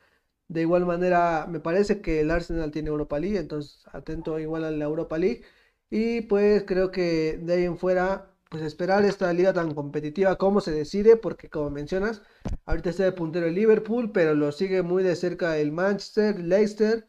De 0.48 0.62
igual 0.62 0.86
manera, 0.86 1.46
me 1.48 1.60
parece 1.60 2.00
que 2.02 2.20
el 2.20 2.30
Arsenal 2.30 2.70
tiene 2.72 2.90
Europa 2.90 3.18
League, 3.18 3.38
entonces 3.38 3.82
atento 3.92 4.38
igual 4.38 4.64
a 4.64 4.70
la 4.70 4.84
Europa 4.86 5.18
League. 5.18 5.44
Y 5.90 6.22
pues 6.22 6.64
creo 6.66 6.90
que 6.92 7.38
de 7.42 7.54
ahí 7.54 7.64
en 7.64 7.78
fuera, 7.78 8.33
pues 8.50 8.62
esperar 8.62 9.04
esta 9.04 9.32
liga 9.32 9.52
tan 9.52 9.74
competitiva, 9.74 10.36
cómo 10.36 10.60
se 10.60 10.72
decide, 10.72 11.16
porque 11.16 11.48
como 11.50 11.70
mencionas, 11.70 12.22
ahorita 12.66 12.90
está 12.90 13.04
de 13.04 13.12
puntero 13.12 13.46
el 13.46 13.54
Liverpool, 13.54 14.12
pero 14.12 14.34
lo 14.34 14.52
sigue 14.52 14.82
muy 14.82 15.02
de 15.02 15.16
cerca 15.16 15.58
el 15.58 15.72
Manchester, 15.72 16.38
Leicester, 16.38 17.06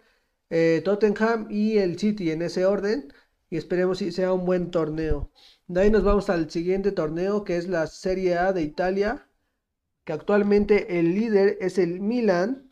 eh, 0.49 0.81
Tottenham 0.83 1.47
y 1.49 1.77
el 1.77 1.99
City 1.99 2.31
en 2.31 2.41
ese 2.41 2.65
orden. 2.65 3.13
Y 3.49 3.57
esperemos 3.57 3.99
que 3.99 4.11
sea 4.11 4.33
un 4.33 4.45
buen 4.45 4.71
torneo. 4.71 5.31
De 5.67 5.81
ahí 5.81 5.91
nos 5.91 6.03
vamos 6.03 6.29
al 6.29 6.49
siguiente 6.49 6.91
torneo, 6.91 7.43
que 7.43 7.57
es 7.57 7.67
la 7.67 7.87
Serie 7.87 8.37
A 8.37 8.53
de 8.53 8.63
Italia, 8.63 9.27
que 10.03 10.13
actualmente 10.13 10.99
el 10.99 11.13
líder 11.15 11.57
es 11.61 11.77
el 11.77 11.99
Milan, 12.01 12.71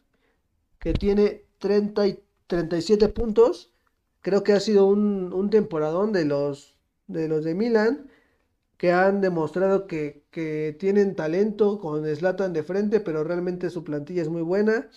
que 0.79 0.93
tiene 0.93 1.45
30 1.59 2.07
y 2.07 2.23
37 2.47 3.09
puntos 3.09 3.73
creo 4.23 4.43
que 4.43 4.53
ha 4.53 4.59
sido 4.59 4.87
un, 4.87 5.49
temporadón 5.51 6.11
de 6.11 6.25
los, 6.25 6.75
de 7.07 7.27
los 7.27 7.43
de 7.43 7.53
Milan 7.53 8.09
que 8.83 8.91
han 8.91 9.21
demostrado 9.21 9.87
que, 9.87 10.75
tienen 10.77 11.15
talento 11.15 11.79
con 11.79 12.05
Slatan 12.05 12.51
de 12.51 12.63
frente, 12.63 12.99
pero 12.99 13.23
realmente 13.23 13.69
su 13.69 13.85
plantilla 13.85 14.21
es 14.21 14.27
muy 14.27 14.41
buena. 14.41 14.89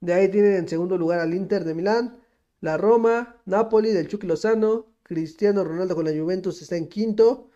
De 0.00 0.14
ahí 0.14 0.30
tienen 0.30 0.54
en 0.54 0.66
segundo 0.66 0.96
lugar 0.96 1.20
al 1.20 1.34
Inter 1.34 1.64
de 1.64 1.74
Milán, 1.74 2.18
la 2.62 2.78
Roma, 2.78 3.36
Napoli 3.44 3.90
del 3.92 4.08
Chucky 4.08 4.26
Lozano, 4.26 4.86
Cristiano 5.02 5.64
Ronaldo 5.64 5.94
con 5.94 6.06
la 6.06 6.18
Juventus 6.18 6.62
está 6.62 6.78
en 6.78 6.88
quinto, 6.88 7.50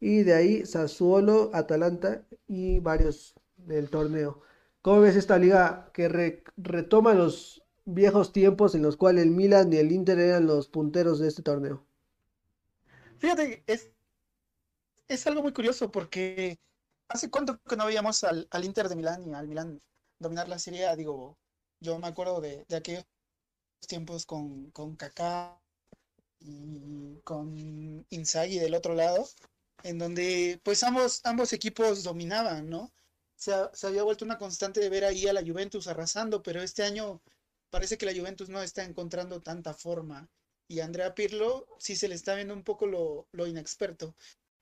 y 0.00 0.24
de 0.24 0.34
ahí 0.34 0.66
Sassuolo, 0.66 1.52
Atalanta 1.54 2.26
y 2.48 2.80
varios 2.80 3.36
del 3.56 3.88
torneo. 3.88 4.40
¿Cómo 4.82 5.02
ves 5.02 5.14
esta 5.14 5.38
liga 5.38 5.92
que 5.94 6.42
retoma 6.56 7.14
los, 7.14 7.62
viejos 7.84 8.32
tiempos 8.32 8.74
en 8.74 8.82
los 8.82 8.96
cuales 8.96 9.22
el 9.22 9.30
Milan 9.30 9.72
y 9.72 9.76
el 9.76 9.92
Inter 9.92 10.18
eran 10.18 10.46
los 10.46 10.66
punteros 10.66 11.20
de 11.20 11.28
este 11.28 11.42
torneo. 11.42 11.84
Fíjate, 13.18 13.62
es, 13.68 13.90
es 15.10 15.26
algo 15.26 15.42
muy 15.42 15.52
curioso 15.52 15.90
porque 15.90 16.58
hace 17.08 17.30
cuánto 17.30 17.60
que 17.62 17.76
no 17.76 17.86
veíamos 17.86 18.24
al, 18.24 18.48
Inter 18.62 18.88
de 18.88 18.96
Milán 18.96 19.28
y 19.28 19.34
al 19.34 19.48
Milán 19.48 19.80
dominar 20.18 20.48
la 20.48 20.58
Serie 20.58 20.94
Digo, 20.96 21.36
yo 21.80 21.98
me 21.98 22.06
acuerdo 22.08 22.40
de, 22.40 22.64
aquellos 22.74 23.04
tiempos 23.86 24.24
con, 24.26 24.70
con 24.70 24.96
Kaká 24.96 25.60
y 26.40 27.20
con 27.24 28.06
Inzaghi 28.10 28.58
del 28.58 28.74
otro 28.74 28.94
lado, 28.94 29.28
en 29.82 29.98
donde 29.98 30.60
pues 30.62 30.82
ambos, 30.84 31.20
ambos 31.24 31.52
equipos 31.52 32.04
dominaban, 32.04 32.70
¿no? 32.70 32.92
Se, 33.36 33.52
se, 33.72 33.86
había 33.86 34.04
vuelto 34.04 34.24
una 34.24 34.38
constante 34.38 34.80
de 34.80 34.90
ver 34.90 35.04
ahí 35.04 35.26
a 35.26 35.32
la 35.32 35.42
Juventus 35.42 35.88
arrasando, 35.88 36.42
pero 36.42 36.62
este 36.62 36.82
año 36.82 37.20
parece 37.70 37.98
que 37.98 38.06
la 38.06 38.14
Juventus 38.14 38.48
no 38.48 38.62
está 38.62 38.84
encontrando 38.84 39.40
tanta 39.40 39.74
forma. 39.74 40.28
Y 40.70 40.78
a 40.78 40.84
Andrea 40.84 41.16
Pirlo 41.16 41.66
sí 41.78 41.96
se 41.96 42.06
le 42.06 42.14
está 42.14 42.36
viendo 42.36 42.54
un 42.54 42.62
poco 42.62 42.86
lo, 42.86 43.46
inexperto. 43.46 44.14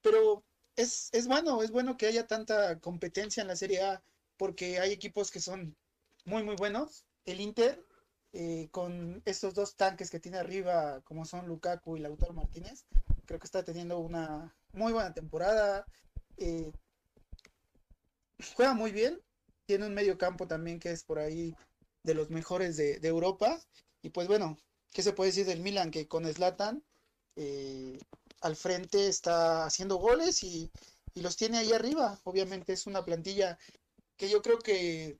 Pero 0.02 0.44
es, 0.76 1.08
es, 1.12 1.26
bueno, 1.26 1.62
es 1.62 1.70
bueno 1.70 1.96
que 1.96 2.06
haya 2.06 2.26
tanta 2.26 2.78
competencia 2.80 3.40
en 3.40 3.48
la 3.48 3.56
Serie 3.56 3.82
A, 3.82 4.02
porque 4.36 4.78
hay 4.78 4.92
equipos 4.92 5.30
que 5.30 5.40
son 5.40 5.76
muy, 6.24 6.42
muy 6.44 6.56
buenos. 6.56 7.04
El 7.24 7.40
Inter, 7.40 7.84
eh, 8.32 8.68
con 8.70 9.22
estos 9.24 9.54
dos 9.54 9.76
tanques 9.76 10.10
que 10.10 10.20
tiene 10.20 10.38
arriba, 10.38 11.00
como 11.02 11.24
son 11.24 11.46
Lukaku 11.46 11.96
y 11.96 12.00
Lautaro 12.00 12.32
Martínez, 12.32 12.84
creo 13.26 13.40
que 13.40 13.46
está 13.46 13.64
teniendo 13.64 13.98
una 13.98 14.54
muy 14.72 14.92
buena 14.92 15.12
temporada. 15.12 15.86
Eh, 16.36 16.72
juega 18.54 18.74
muy 18.74 18.92
bien. 18.92 19.20
Tiene 19.66 19.86
un 19.86 19.94
medio 19.94 20.16
campo 20.16 20.46
también 20.46 20.80
que 20.80 20.92
es 20.92 21.04
por 21.04 21.18
ahí 21.18 21.54
de 22.02 22.14
los 22.14 22.30
mejores 22.30 22.76
de, 22.76 22.98
Europa. 23.02 23.60
Y 24.02 24.10
pues 24.10 24.28
bueno, 24.28 24.56
¿qué 24.92 25.02
se 25.02 25.12
puede 25.12 25.30
decir 25.30 25.46
del 25.46 25.60
Milan? 25.60 25.90
Que 25.90 26.08
con 26.08 26.24
Slatan 26.24 26.82
eh, 27.36 27.98
al 28.40 28.56
frente 28.56 29.08
está 29.08 29.64
haciendo 29.64 29.96
goles 29.96 30.42
y, 30.42 30.70
los 31.14 31.36
tiene 31.36 31.58
ahí 31.58 31.72
arriba. 31.72 32.20
Obviamente 32.22 32.72
es 32.72 32.86
una 32.86 33.04
plantilla 33.04 33.58
que 34.16 34.30
yo 34.30 34.40
creo 34.40 34.60
que 34.60 35.18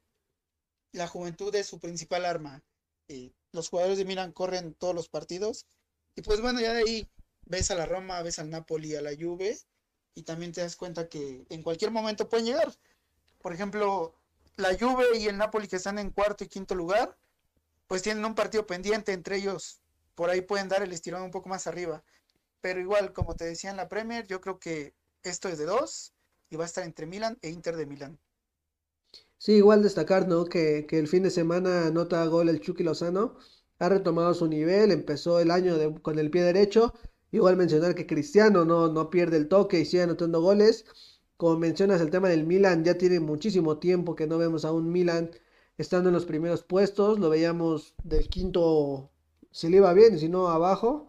la 0.93 1.09
juventud 1.09 1.53
es 1.57 1.67
su 1.67 1.81
principal 1.81 2.25
arma. 2.25 2.63
Eh, 3.09 3.33
los 3.51 3.69
jugadores 3.69 3.99
de 3.99 4.05
Milan 4.05 4.31
corren 4.31 4.75
todos 4.75 4.95
los 4.95 5.09
partidos. 5.09 5.67
Y 6.15 6.23
pues 6.23 6.41
bueno, 6.41 6.61
ya 6.61 6.73
de 6.73 6.83
ahí 6.83 7.11
ves 7.47 7.73
a 7.73 7.75
la 7.75 7.85
Roma, 7.85 8.23
ves 8.23 8.39
al 8.39 8.49
Napoli, 8.49 8.95
a 8.95 9.03
la 9.03 9.11
Juve. 9.11 9.59
Y 10.15 10.23
también 10.23 10.53
te 10.53 10.61
das 10.61 10.77
cuenta 10.77 11.09
que 11.09 11.45
en 11.49 11.63
cualquier 11.65 11.91
momento 11.91 12.29
pueden 12.29 12.47
llegar. 12.47 12.73
Por 13.41 13.53
ejemplo, 13.53 14.15
la 14.57 14.79
Juve 14.79 15.19
y 15.19 15.27
el 15.27 15.37
Napoli 15.37 15.67
que 15.67 15.77
están 15.77 15.99
en 15.99 16.11
cuarto 16.11 16.45
y 16.45 16.49
quinto 16.49 16.77
lugar, 16.77 17.17
pues 17.89 18.03
tienen 18.03 18.25
un 18.25 18.37
partido 18.37 18.67
pendiente 18.67 19.13
entre 19.13 19.39
ellos. 19.39 19.81
Por 20.15 20.31
ahí 20.31 20.43
pueden 20.43 20.69
dar 20.69 20.83
el 20.83 20.93
estirón 20.93 21.23
un 21.23 21.33
poco 21.33 21.49
más 21.49 21.67
arriba. 21.67 22.05
Pero 22.61 22.81
igual, 22.81 23.12
como 23.12 23.35
te 23.37 23.44
decía 23.44 23.71
en 23.71 23.77
la 23.77 23.88
Premier, 23.88 24.27
yo 24.27 24.40
creo 24.40 24.59
que 24.59 24.94
esto 25.23 25.49
es 25.49 25.59
de 25.59 25.66
dos 25.66 26.14
y 26.51 26.57
va 26.57 26.64
a 26.64 26.66
estar 26.66 26.85
entre 26.85 27.07
Milan 27.07 27.38
e 27.42 27.51
Inter 27.51 27.77
de 27.77 27.87
Milán. 27.87 28.18
Sí, 29.38 29.53
igual 29.55 29.83
destacar, 29.83 30.27
¿no? 30.29 30.44
Que, 30.47 30.87
que 30.87 30.99
el 30.99 31.09
fin 31.09 31.23
de 31.23 31.31
semana 31.31 31.87
anota 31.87 32.25
gol 32.27 32.49
el 32.49 32.61
Chucky 32.61 32.83
Lozano, 32.83 33.37
ha 33.79 33.88
retomado 33.88 34.35
su 34.35 34.49
nivel, 34.49 34.90
empezó 34.90 35.38
el 35.40 35.51
año 35.51 35.75
con 36.03 36.18
el 36.18 36.31
pie 36.31 36.42
derecho. 36.42 36.94
Igual 37.31 37.57
mencionar 37.57 37.94
que 37.94 38.07
Cristiano 38.07 38.64
no, 38.64 38.88
no 38.92 39.11
pierde 39.11 39.37
el 39.37 39.49
toque 39.49 39.81
y 39.81 39.85
sigue 39.85 40.03
anotando 40.03 40.40
goles. 40.40 40.85
Como 41.37 41.59
mencionas, 41.59 42.01
el 42.01 42.11
tema 42.11 42.29
del 42.29 42.44
Milan 42.47 42.85
ya 42.85 42.99
tiene 42.99 43.21
muchísimo 43.21 43.79
tiempo 43.79 44.16
que 44.16 44.27
no 44.27 44.38
vemos 44.38 44.64
a 44.64 44.73
un 44.73 44.90
Milan 44.90 45.31
estando 45.79 46.09
en 46.09 46.14
los 46.14 46.27
primeros 46.27 46.64
puestos. 46.64 47.18
Lo 47.21 47.29
veíamos 47.31 47.94
del 48.03 48.29
quinto, 48.29 49.11
si 49.53 49.68
le 49.68 49.77
iba 49.79 49.92
bien, 49.92 50.18
si 50.18 50.29
no 50.29 50.49
abajo. 50.49 51.08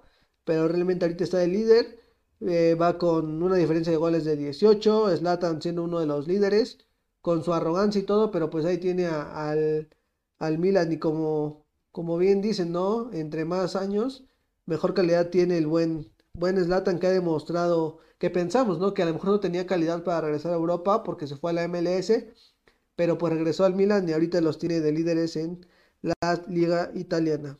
Pero 0.49 0.67
realmente 0.67 1.05
ahorita 1.05 1.23
está 1.25 1.43
el 1.43 1.51
líder. 1.53 1.99
Eh, 2.41 2.75
va 2.75 2.97
con 2.97 3.43
una 3.43 3.55
diferencia 3.55 3.91
de 3.91 3.97
goles 3.97 4.25
de 4.25 4.35
18. 4.35 5.15
Slatan 5.17 5.61
siendo 5.61 5.83
uno 5.83 5.99
de 5.99 6.07
los 6.07 6.27
líderes. 6.27 6.79
Con 7.21 7.43
su 7.43 7.53
arrogancia 7.53 8.01
y 8.01 8.03
todo. 8.05 8.31
Pero 8.31 8.49
pues 8.49 8.65
ahí 8.65 8.79
tiene 8.79 9.05
al, 9.07 9.89
al 10.39 10.57
Milan. 10.57 10.91
Y 10.91 10.97
como, 10.99 11.65
como 11.91 12.17
bien 12.17 12.41
dicen, 12.41 12.71
¿no? 12.71 13.11
Entre 13.13 13.45
más 13.45 13.75
años, 13.75 14.25
mejor 14.65 14.93
calidad 14.95 15.29
tiene 15.29 15.57
el 15.59 15.67
buen, 15.67 16.11
buen 16.33 16.57
Slatan 16.63 16.97
que 16.99 17.07
ha 17.07 17.11
demostrado 17.11 17.99
que 18.17 18.29
pensamos, 18.31 18.79
¿no? 18.79 18.93
Que 18.95 19.03
a 19.03 19.05
lo 19.05 19.13
mejor 19.13 19.29
no 19.29 19.39
tenía 19.39 19.67
calidad 19.67 20.03
para 20.03 20.21
regresar 20.21 20.51
a 20.53 20.55
Europa 20.55 21.03
porque 21.03 21.27
se 21.27 21.37
fue 21.37 21.51
a 21.51 21.53
la 21.53 21.63
MLS, 21.67 22.11
pero 22.95 23.17
pues 23.19 23.33
regresó 23.33 23.65
al 23.65 23.75
Milan 23.75 24.07
y 24.09 24.13
ahorita 24.13 24.41
los 24.41 24.57
tiene 24.59 24.79
de 24.81 24.91
líderes 24.91 25.35
en 25.35 25.65
la 26.01 26.15
liga 26.47 26.91
italiana. 26.95 27.57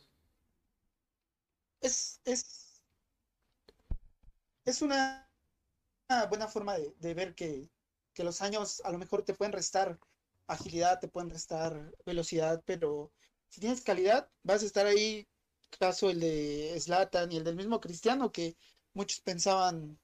Es, 1.80 2.20
es, 2.24 2.59
es 4.64 4.82
una, 4.82 5.28
buena 6.28 6.48
forma 6.48 6.76
de, 6.78 7.14
ver 7.14 7.34
que, 7.34 7.70
que, 8.14 8.24
los 8.24 8.42
años 8.42 8.80
a 8.84 8.90
lo 8.90 8.98
mejor 8.98 9.24
te 9.24 9.34
pueden 9.34 9.52
restar 9.52 9.98
agilidad, 10.46 10.98
te 11.00 11.08
pueden 11.08 11.30
restar 11.30 11.94
velocidad, 12.04 12.62
pero 12.66 13.12
si 13.48 13.60
tienes 13.60 13.82
calidad, 13.82 14.28
vas 14.42 14.62
a 14.62 14.66
estar 14.66 14.86
ahí, 14.86 15.26
caso 15.78 16.10
el 16.10 16.20
de 16.20 16.76
Slatan 16.80 17.32
y 17.32 17.36
el 17.36 17.44
del 17.44 17.56
mismo 17.56 17.80
Cristiano, 17.80 18.32
que 18.32 18.56
muchos 18.94 19.20
pensaban 19.20 19.98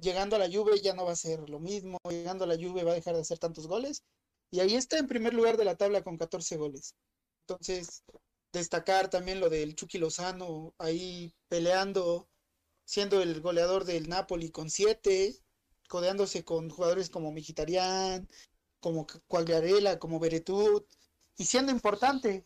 llegando 0.00 0.36
a 0.36 0.38
la 0.38 0.50
Juve 0.50 0.80
ya 0.80 0.94
no 0.94 1.04
va 1.04 1.12
a 1.12 1.16
ser 1.16 1.48
lo 1.48 1.60
mismo, 1.60 1.98
llegando 2.08 2.44
a 2.44 2.46
la 2.48 2.56
Juve 2.56 2.84
va 2.84 2.92
a 2.92 2.94
dejar 2.94 3.14
de 3.14 3.20
hacer 3.20 3.38
tantos 3.38 3.66
goles. 3.66 4.02
Y 4.50 4.60
ahí 4.60 4.74
está 4.74 4.98
en 4.98 5.06
primer 5.06 5.34
lugar 5.34 5.56
de 5.56 5.64
la 5.64 5.76
tabla 5.76 6.02
con 6.02 6.16
14 6.16 6.56
goles. 6.56 6.94
Entonces, 7.46 8.02
destacar 8.52 9.10
también 9.10 9.40
lo 9.40 9.48
del 9.48 9.76
Chucky 9.76 9.98
Lozano 9.98 10.74
ahí 10.78 11.32
peleando, 11.48 12.28
siendo 12.90 13.22
el 13.22 13.40
goleador 13.40 13.84
del 13.84 14.08
Napoli 14.08 14.50
con 14.50 14.68
7, 14.68 15.36
codeándose 15.88 16.44
con 16.44 16.70
jugadores 16.70 17.08
como 17.08 17.30
Mkhitaryan, 17.30 18.28
como 18.80 19.06
Quagliarella, 19.28 20.00
como 20.00 20.18
Beretut, 20.18 20.86
y 21.36 21.44
siendo 21.44 21.70
importante. 21.70 22.44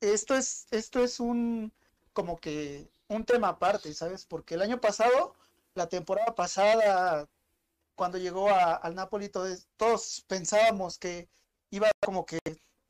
Esto 0.00 0.36
es, 0.36 0.66
esto 0.70 1.04
es 1.04 1.20
un 1.20 1.70
como 2.14 2.38
que 2.38 2.88
un 3.08 3.26
tema 3.26 3.48
aparte, 3.48 3.92
¿sabes? 3.92 4.24
Porque 4.24 4.54
el 4.54 4.62
año 4.62 4.80
pasado 4.80 5.34
la 5.74 5.88
temporada 5.88 6.34
pasada, 6.34 7.28
cuando 7.94 8.18
llegó 8.18 8.48
al 8.50 8.94
Napoli, 8.94 9.28
todos, 9.28 10.24
pensábamos 10.28 10.98
que 10.98 11.28
iba 11.70 11.90
como 12.00 12.24
que 12.24 12.38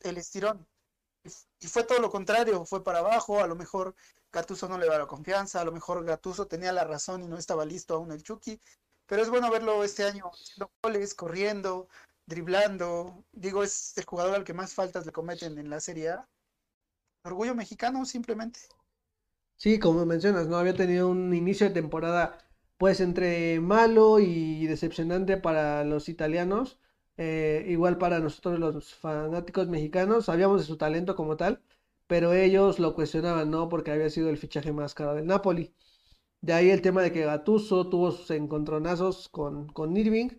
el 0.00 0.18
estirón. 0.18 0.66
Y 1.60 1.66
fue 1.66 1.84
todo 1.84 1.98
lo 2.00 2.10
contrario, 2.10 2.64
fue 2.66 2.84
para 2.84 2.98
abajo, 2.98 3.40
a 3.40 3.46
lo 3.46 3.56
mejor 3.56 3.94
Gatuso 4.30 4.68
no 4.68 4.76
le 4.78 4.86
da 4.86 4.98
la 4.98 5.06
confianza, 5.06 5.60
a 5.60 5.64
lo 5.64 5.72
mejor 5.72 6.04
Gatuso 6.04 6.46
tenía 6.46 6.72
la 6.72 6.84
razón 6.84 7.22
y 7.22 7.28
no 7.28 7.38
estaba 7.38 7.64
listo 7.64 7.94
aún 7.94 8.12
el 8.12 8.22
Chucky, 8.22 8.60
pero 9.06 9.22
es 9.22 9.30
bueno 9.30 9.50
verlo 9.50 9.84
este 9.84 10.04
año 10.04 10.30
haciendo 10.32 10.70
goles, 10.82 11.14
corriendo, 11.14 11.88
driblando, 12.26 13.24
digo, 13.32 13.62
es 13.62 13.96
el 13.96 14.04
jugador 14.04 14.34
al 14.34 14.44
que 14.44 14.54
más 14.54 14.74
faltas 14.74 15.06
le 15.06 15.12
cometen 15.12 15.58
en 15.58 15.70
la 15.70 15.80
Serie 15.80 16.10
A. 16.10 16.28
Orgullo 17.24 17.54
mexicano 17.54 18.04
simplemente. 18.04 18.60
Sí, 19.56 19.78
como 19.78 20.04
mencionas, 20.04 20.46
no 20.46 20.56
había 20.56 20.74
tenido 20.74 21.08
un 21.08 21.32
inicio 21.32 21.68
de 21.68 21.74
temporada 21.74 22.38
pues 22.76 23.00
entre 23.00 23.60
malo 23.60 24.18
y 24.18 24.66
decepcionante 24.66 25.36
para 25.36 25.84
los 25.84 26.08
italianos, 26.08 26.78
eh, 27.16 27.64
igual 27.68 27.98
para 27.98 28.20
nosotros 28.20 28.58
los 28.58 28.94
fanáticos 28.94 29.68
mexicanos, 29.68 30.26
sabíamos 30.26 30.60
de 30.60 30.66
su 30.66 30.76
talento 30.76 31.14
como 31.16 31.36
tal, 31.36 31.62
pero 32.06 32.32
ellos 32.32 32.78
lo 32.78 32.94
cuestionaban, 32.94 33.50
¿no? 33.50 33.68
Porque 33.68 33.90
había 33.92 34.10
sido 34.10 34.28
el 34.30 34.38
fichaje 34.38 34.72
más 34.72 34.94
caro 34.94 35.14
del 35.14 35.26
Napoli. 35.26 35.74
De 36.42 36.52
ahí 36.54 36.70
el 36.70 36.82
tema 36.82 37.02
de 37.02 37.12
que 37.12 37.24
Gattuso 37.24 37.88
tuvo 37.90 38.12
sus 38.12 38.30
encontronazos 38.30 39.28
con, 39.28 39.68
con 39.68 39.96
Irving, 39.96 40.30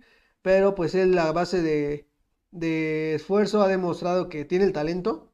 pero 0.41 0.75
pues 0.75 0.95
él 0.95 1.17
a 1.19 1.31
base 1.33 1.61
de, 1.61 2.07
de 2.51 3.15
esfuerzo 3.15 3.61
ha 3.63 3.67
demostrado 3.67 4.29
que 4.29 4.45
tiene 4.45 4.65
el 4.65 4.73
talento. 4.73 5.31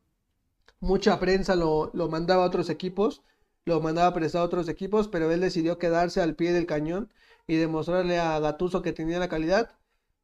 Mucha 0.82 1.18
prensa 1.20 1.56
lo, 1.56 1.92
lo 1.94 2.10
mandaba 2.10 2.44
a 2.44 2.48
otros 2.48 2.70
equipos 2.70 3.24
lo 3.66 3.80
mandaba 3.80 4.14
prestado 4.14 4.44
a 4.44 4.48
otros 4.48 4.68
equipos, 4.70 5.08
pero 5.08 5.32
él 5.32 5.40
decidió 5.42 5.78
quedarse 5.78 6.20
al 6.22 6.36
pie 6.36 6.52
del 6.52 6.66
cañón 6.66 7.14
y 7.48 7.56
demostrarle 7.58 8.20
a 8.20 8.40
Gatuso 8.40 8.82
que 8.82 8.92
tenía 8.92 9.20
la 9.20 9.30
calidad. 9.30 9.72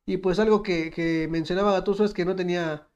Y 0.08 0.18
pues 0.18 0.40
algo 0.40 0.64
que, 0.64 1.28
mencionaba 1.30 1.74
Gatuso 1.74 2.06
es 2.06 2.14
que 2.14 2.26
no 2.26 2.36
tenía 2.36 2.88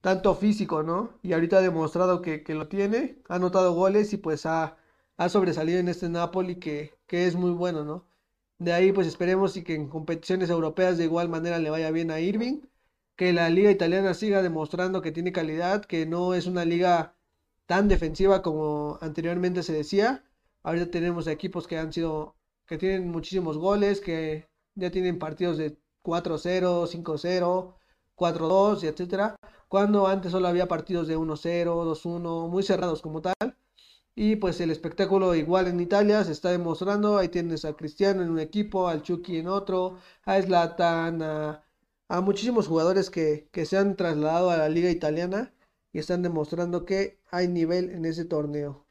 tanto 0.00 0.34
físico, 0.34 0.82
¿no? 0.82 1.18
Y 1.22 1.32
ahorita 1.34 1.58
ha 1.58 1.62
demostrado 1.62 2.22
que, 2.22 2.42
lo 2.54 2.68
tiene, 2.68 3.18
ha 3.28 3.36
anotado 3.36 3.74
goles 3.74 4.12
y 4.14 4.16
pues 4.18 4.46
ha, 4.46 4.78
ha 5.18 5.28
sobresalido 5.28 5.78
en 5.80 5.88
este 5.88 6.08
Napoli 6.08 6.56
que, 6.56 6.94
que, 7.06 7.26
es 7.26 7.36
muy 7.36 7.50
bueno, 7.52 7.84
¿no? 7.84 8.06
De 8.58 8.72
ahí 8.72 8.92
pues 8.92 9.06
esperemos 9.06 9.56
y 9.56 9.64
que 9.64 9.74
en 9.74 9.88
competiciones 9.88 10.50
europeas 10.50 10.98
de 10.98 11.04
igual 11.04 11.28
manera 11.28 11.58
le 11.58 11.70
vaya 11.70 11.90
bien 11.90 12.10
a 12.10 12.20
Irving, 12.20 12.62
que 13.16 13.32
la 13.32 13.50
liga 13.50 13.70
italiana 13.70 14.14
siga 14.14 14.42
demostrando 14.42 15.02
que 15.02 15.12
tiene 15.12 15.32
calidad, 15.32 15.84
que 15.84 16.06
no 16.06 16.34
es 16.34 16.46
una 16.46 16.64
liga 16.64 17.16
tan 17.66 17.88
defensiva 17.88 18.42
como 18.42 18.98
anteriormente 19.02 19.62
se 19.62 19.72
decía. 19.74 20.24
Ahorita 20.62 20.90
tenemos 20.90 21.26
equipos 21.28 21.66
que 21.66 21.78
han 21.78 21.92
sido, 21.92 22.36
que 22.66 22.78
tienen 22.78 23.10
muchísimos 23.10 23.58
goles, 23.58 24.00
que 24.00 24.48
ya 24.74 24.90
tienen 24.90 25.18
partidos 25.18 25.58
de 25.58 25.78
4-0, 26.06 26.86
5-0, 26.86 27.74
4-2 28.16 28.84
y 28.84 28.86
etcétera. 28.88 29.36
Cuando 29.68 30.06
antes 30.06 30.32
solo 30.32 30.48
había 30.48 30.68
partidos 30.68 31.08
de 31.08 31.16
1-0, 31.18 31.84
2-1, 31.84 32.48
muy 32.48 32.62
cerrados 32.62 33.02
como 33.02 33.20
tal. 33.22 33.34
Y 34.16 34.36
pues 34.36 34.60
el 34.60 34.70
espectáculo 34.72 35.34
igual 35.36 35.68
en 35.68 35.80
Italia 35.80 36.24
se 36.24 36.32
está 36.32 36.50
demostrando. 36.50 37.18
Ahí 37.18 37.28
tienes 37.28 37.64
a 37.64 37.74
Cristiano 37.76 38.22
en 38.22 38.30
un 38.30 38.40
equipo, 38.40 38.88
al 38.88 39.02
Chucky 39.02 39.38
en 39.38 39.48
otro, 39.48 39.98
a 40.24 40.40
Zlatan, 40.42 41.22
a, 41.22 41.64
a 42.08 42.20
muchísimos 42.20 42.66
jugadores 42.68 43.10
que, 43.10 43.48
que 43.52 43.66
se 43.66 43.78
han 43.78 43.96
trasladado 43.96 44.50
a 44.50 44.56
la 44.56 44.68
liga 44.68 44.90
italiana 44.90 45.54
y 45.92 45.98
están 46.00 46.22
demostrando 46.22 46.84
que 46.84 47.20
hay 47.30 47.48
nivel 47.48 47.90
en 47.90 48.04
ese 48.06 48.24
torneo. 48.24 48.86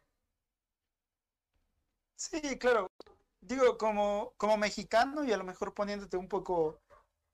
Sí, 2.16 2.58
claro. 2.60 2.88
Digo, 3.42 3.78
como, 3.78 4.34
como 4.38 4.58
mexicano 4.58 5.24
y 5.24 5.32
a 5.34 5.38
lo 5.38 5.44
mejor 5.44 5.74
poniéndote 5.74 6.18
un 6.18 6.28
poco 6.28 6.82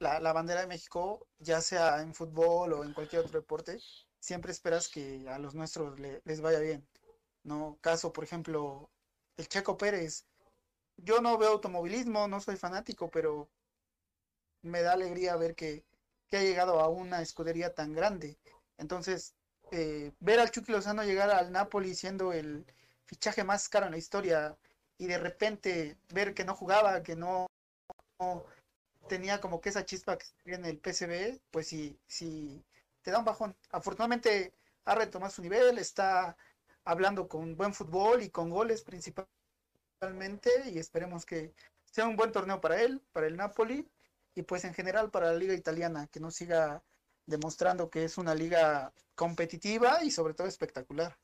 la, 0.01 0.33
bandera 0.33 0.61
de 0.61 0.67
México, 0.67 1.27
ya 1.39 1.61
sea 1.61 2.01
en 2.01 2.13
fútbol 2.13 2.73
o 2.73 2.83
en 2.83 2.93
cualquier 2.93 3.21
otro 3.21 3.39
deporte, 3.39 3.79
siempre 4.19 4.51
esperas 4.51 4.89
que 4.89 5.27
a 5.29 5.39
los 5.39 5.55
nuestros 5.55 5.99
les 5.99 6.41
vaya 6.41 6.59
bien. 6.59 6.87
¿no? 7.43 7.77
Caso, 7.81 8.11
por 8.13 8.23
ejemplo, 8.23 8.89
el 9.37 9.47
Checo 9.47 9.77
Pérez. 9.77 10.25
Yo 10.97 11.21
no 11.21 11.37
veo 11.37 11.51
automovilismo, 11.51 12.27
no 12.27 12.39
soy 12.41 12.57
fanático, 12.57 13.09
pero 13.09 13.49
me 14.61 14.81
da 14.81 14.93
alegría 14.93 15.35
ver 15.35 15.55
que, 15.55 15.83
que 16.29 16.37
ha 16.37 16.43
llegado 16.43 16.79
a 16.79 16.89
una 16.89 17.21
escudería 17.21 17.73
tan 17.73 17.93
grande. 17.93 18.37
Entonces, 18.77 19.35
eh, 19.71 20.11
ver 20.19 20.39
al 20.39 20.51
Chucky 20.51 20.71
Lozano 20.71 21.03
llegar 21.03 21.29
al 21.31 21.51
Napoli 21.51 21.95
siendo 21.95 22.33
el 22.33 22.65
fichaje 23.05 23.43
más 23.43 23.69
caro 23.69 23.85
en 23.87 23.93
la 23.93 23.97
historia 23.97 24.57
y 24.97 25.07
de 25.07 25.17
repente 25.17 25.97
ver 26.13 26.33
que 26.33 26.45
no 26.45 26.55
jugaba, 26.55 27.03
que 27.03 27.15
no, 27.15 27.47
tenía 29.11 29.41
como 29.41 29.59
que 29.59 29.67
esa 29.67 29.85
chispa 29.85 30.17
que 30.17 30.53
en 30.53 30.63
el 30.63 30.77
PCB, 30.77 31.41
pues 31.51 31.67
sí, 31.67 31.99
sí, 32.07 32.63
te 33.01 33.11
da 33.11 33.19
un 33.19 33.25
bajón. 33.25 33.57
Afortunadamente 33.69 34.53
ha 34.85 34.95
retomado 34.95 35.29
su 35.33 35.41
nivel, 35.41 35.77
está 35.79 36.37
hablando 36.85 37.27
con 37.27 37.57
buen 37.57 37.73
fútbol 37.73 38.23
y 38.23 38.29
con 38.29 38.49
goles 38.49 38.83
principalmente 38.83 39.29
y 40.71 40.79
esperemos 40.79 41.25
que 41.25 41.53
sea 41.83 42.07
un 42.07 42.15
buen 42.15 42.31
torneo 42.31 42.61
para 42.61 42.81
él, 42.81 43.01
para 43.11 43.27
el 43.27 43.35
Napoli 43.35 43.85
y 44.33 44.43
pues 44.43 44.63
en 44.63 44.73
general 44.73 45.11
para 45.11 45.33
la 45.33 45.37
liga 45.37 45.55
italiana, 45.55 46.07
que 46.07 46.21
no 46.21 46.31
siga 46.31 46.81
demostrando 47.25 47.89
que 47.89 48.05
es 48.05 48.17
una 48.17 48.33
liga 48.33 48.93
competitiva 49.15 50.05
y 50.05 50.11
sobre 50.11 50.35
todo 50.35 50.47
espectacular. 50.47 51.17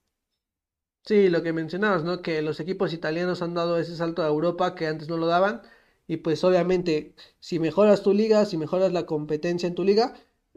Sí, 1.05 1.29
lo 1.29 1.41
que 1.41 1.53
mencionabas, 1.53 2.03
¿no? 2.03 2.21
Que 2.21 2.41
los 2.41 2.59
equipos 2.59 2.91
italianos 2.91 3.41
han 3.41 3.53
dado 3.53 3.79
ese 3.79 3.95
salto 3.95 4.23
a 4.23 4.27
Europa 4.27 4.75
que 4.75 4.88
antes 4.88 5.07
no 5.07 5.15
lo 5.15 5.27
daban. 5.27 5.61
Y 6.08 6.18
pues 6.18 6.43
obviamente, 6.43 7.14
si 7.39 7.60
mejoras 7.60 8.01
tu 8.01 8.14
liga, 8.14 8.45
si 8.45 8.58
mejoras 8.58 8.93
la 8.93 9.05
competencia 9.05 9.68
en 9.68 9.76
tu 9.76 9.84
liga, 9.84 10.14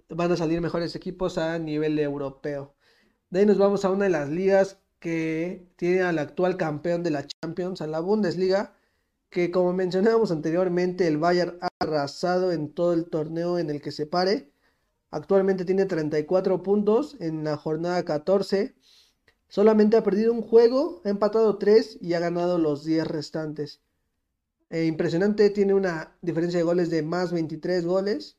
van 0.08 0.32
a 0.32 0.36
salir 0.36 0.60
mejores 0.60 0.94
equipos 0.94 1.38
a 1.38 1.58
nivel 1.58 1.98
europeo. 1.98 2.74
De 3.30 3.40
ahí 3.40 3.46
nos 3.46 3.58
vamos 3.58 3.84
a 3.84 3.90
una 3.90 4.04
de 4.04 4.10
las 4.10 4.28
ligas 4.28 4.78
que 5.00 5.66
tiene 5.76 6.02
al 6.02 6.18
actual 6.18 6.56
campeón 6.56 7.02
de 7.02 7.10
la 7.10 7.26
Champions, 7.26 7.80
a 7.80 7.86
la 7.86 8.00
Bundesliga, 8.00 8.74
que 9.30 9.50
como 9.50 9.72
mencionábamos 9.72 10.30
anteriormente, 10.32 11.06
el 11.06 11.18
Bayern 11.18 11.58
ha 11.60 11.68
arrasado 11.80 12.52
en 12.52 12.72
todo 12.72 12.92
el 12.92 13.06
torneo 13.06 13.58
en 13.58 13.70
el 13.70 13.80
que 13.80 13.92
se 13.92 14.06
pare. 14.06 14.52
Actualmente 15.10 15.64
tiene 15.64 15.86
34 15.86 16.62
puntos 16.62 17.16
en 17.20 17.44
la 17.44 17.56
jornada 17.56 18.04
14. 18.04 18.74
Solamente 19.48 19.96
ha 19.96 20.02
perdido 20.04 20.32
un 20.32 20.42
juego, 20.42 21.02
ha 21.04 21.08
empatado 21.08 21.58
3 21.58 21.98
y 22.00 22.14
ha 22.14 22.20
ganado 22.20 22.58
los 22.58 22.84
10 22.84 23.06
restantes. 23.06 23.80
Eh, 24.70 24.86
impresionante, 24.86 25.50
tiene 25.50 25.74
una 25.74 26.16
diferencia 26.22 26.58
de 26.58 26.64
goles 26.64 26.90
de 26.90 27.02
más 27.02 27.32
23 27.32 27.84
goles. 27.84 28.38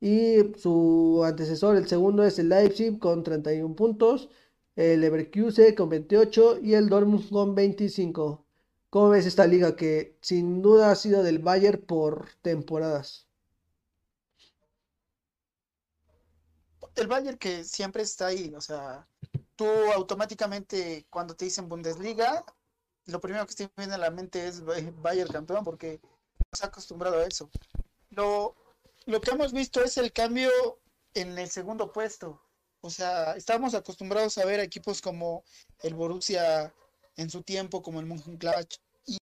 Y 0.00 0.54
su 0.56 1.22
antecesor, 1.24 1.76
el 1.76 1.88
segundo, 1.88 2.24
es 2.24 2.38
el 2.38 2.48
Leipzig 2.48 2.98
con 2.98 3.22
31 3.22 3.74
puntos, 3.76 4.30
el 4.76 5.00
Leverkusen 5.00 5.74
con 5.74 5.88
28 5.90 6.60
y 6.62 6.74
el 6.74 6.88
Dortmund 6.88 7.28
con 7.30 7.54
25. 7.54 8.46
¿Cómo 8.90 9.10
ves 9.10 9.26
esta 9.26 9.46
liga 9.46 9.76
que 9.76 10.16
sin 10.22 10.62
duda 10.62 10.90
ha 10.90 10.94
sido 10.96 11.22
del 11.22 11.40
Bayern 11.40 11.82
por 11.82 12.28
temporadas? 12.42 13.26
El 16.94 17.06
Bayern 17.06 17.38
que 17.38 17.64
siempre 17.64 18.02
está 18.02 18.28
ahí, 18.28 18.52
o 18.54 18.60
sea, 18.60 19.06
tú 19.56 19.66
automáticamente 19.94 21.06
cuando 21.10 21.36
te 21.36 21.44
dicen 21.44 21.68
Bundesliga, 21.68 22.44
lo 23.08 23.20
primero 23.20 23.46
que 23.46 23.54
te 23.54 23.70
viene 23.76 23.94
a 23.94 23.98
la 23.98 24.10
mente 24.10 24.46
es 24.46 24.62
Bayern 25.00 25.32
campeón 25.32 25.64
porque 25.64 26.00
nos 26.52 26.62
ha 26.62 26.66
acostumbrado 26.66 27.18
a 27.18 27.24
eso. 27.24 27.50
Lo, 28.10 28.54
lo 29.06 29.20
que 29.20 29.30
hemos 29.30 29.52
visto 29.52 29.82
es 29.82 29.96
el 29.96 30.12
cambio 30.12 30.50
en 31.14 31.38
el 31.38 31.48
segundo 31.48 31.90
puesto. 31.90 32.40
O 32.80 32.90
sea, 32.90 33.32
estábamos 33.32 33.74
acostumbrados 33.74 34.36
a 34.38 34.44
ver 34.44 34.60
equipos 34.60 35.00
como 35.00 35.42
el 35.82 35.94
Borussia 35.94 36.72
en 37.16 37.30
su 37.30 37.42
tiempo, 37.42 37.82
como 37.82 37.98
el 37.98 38.06
Mönchengladbach, 38.06 38.76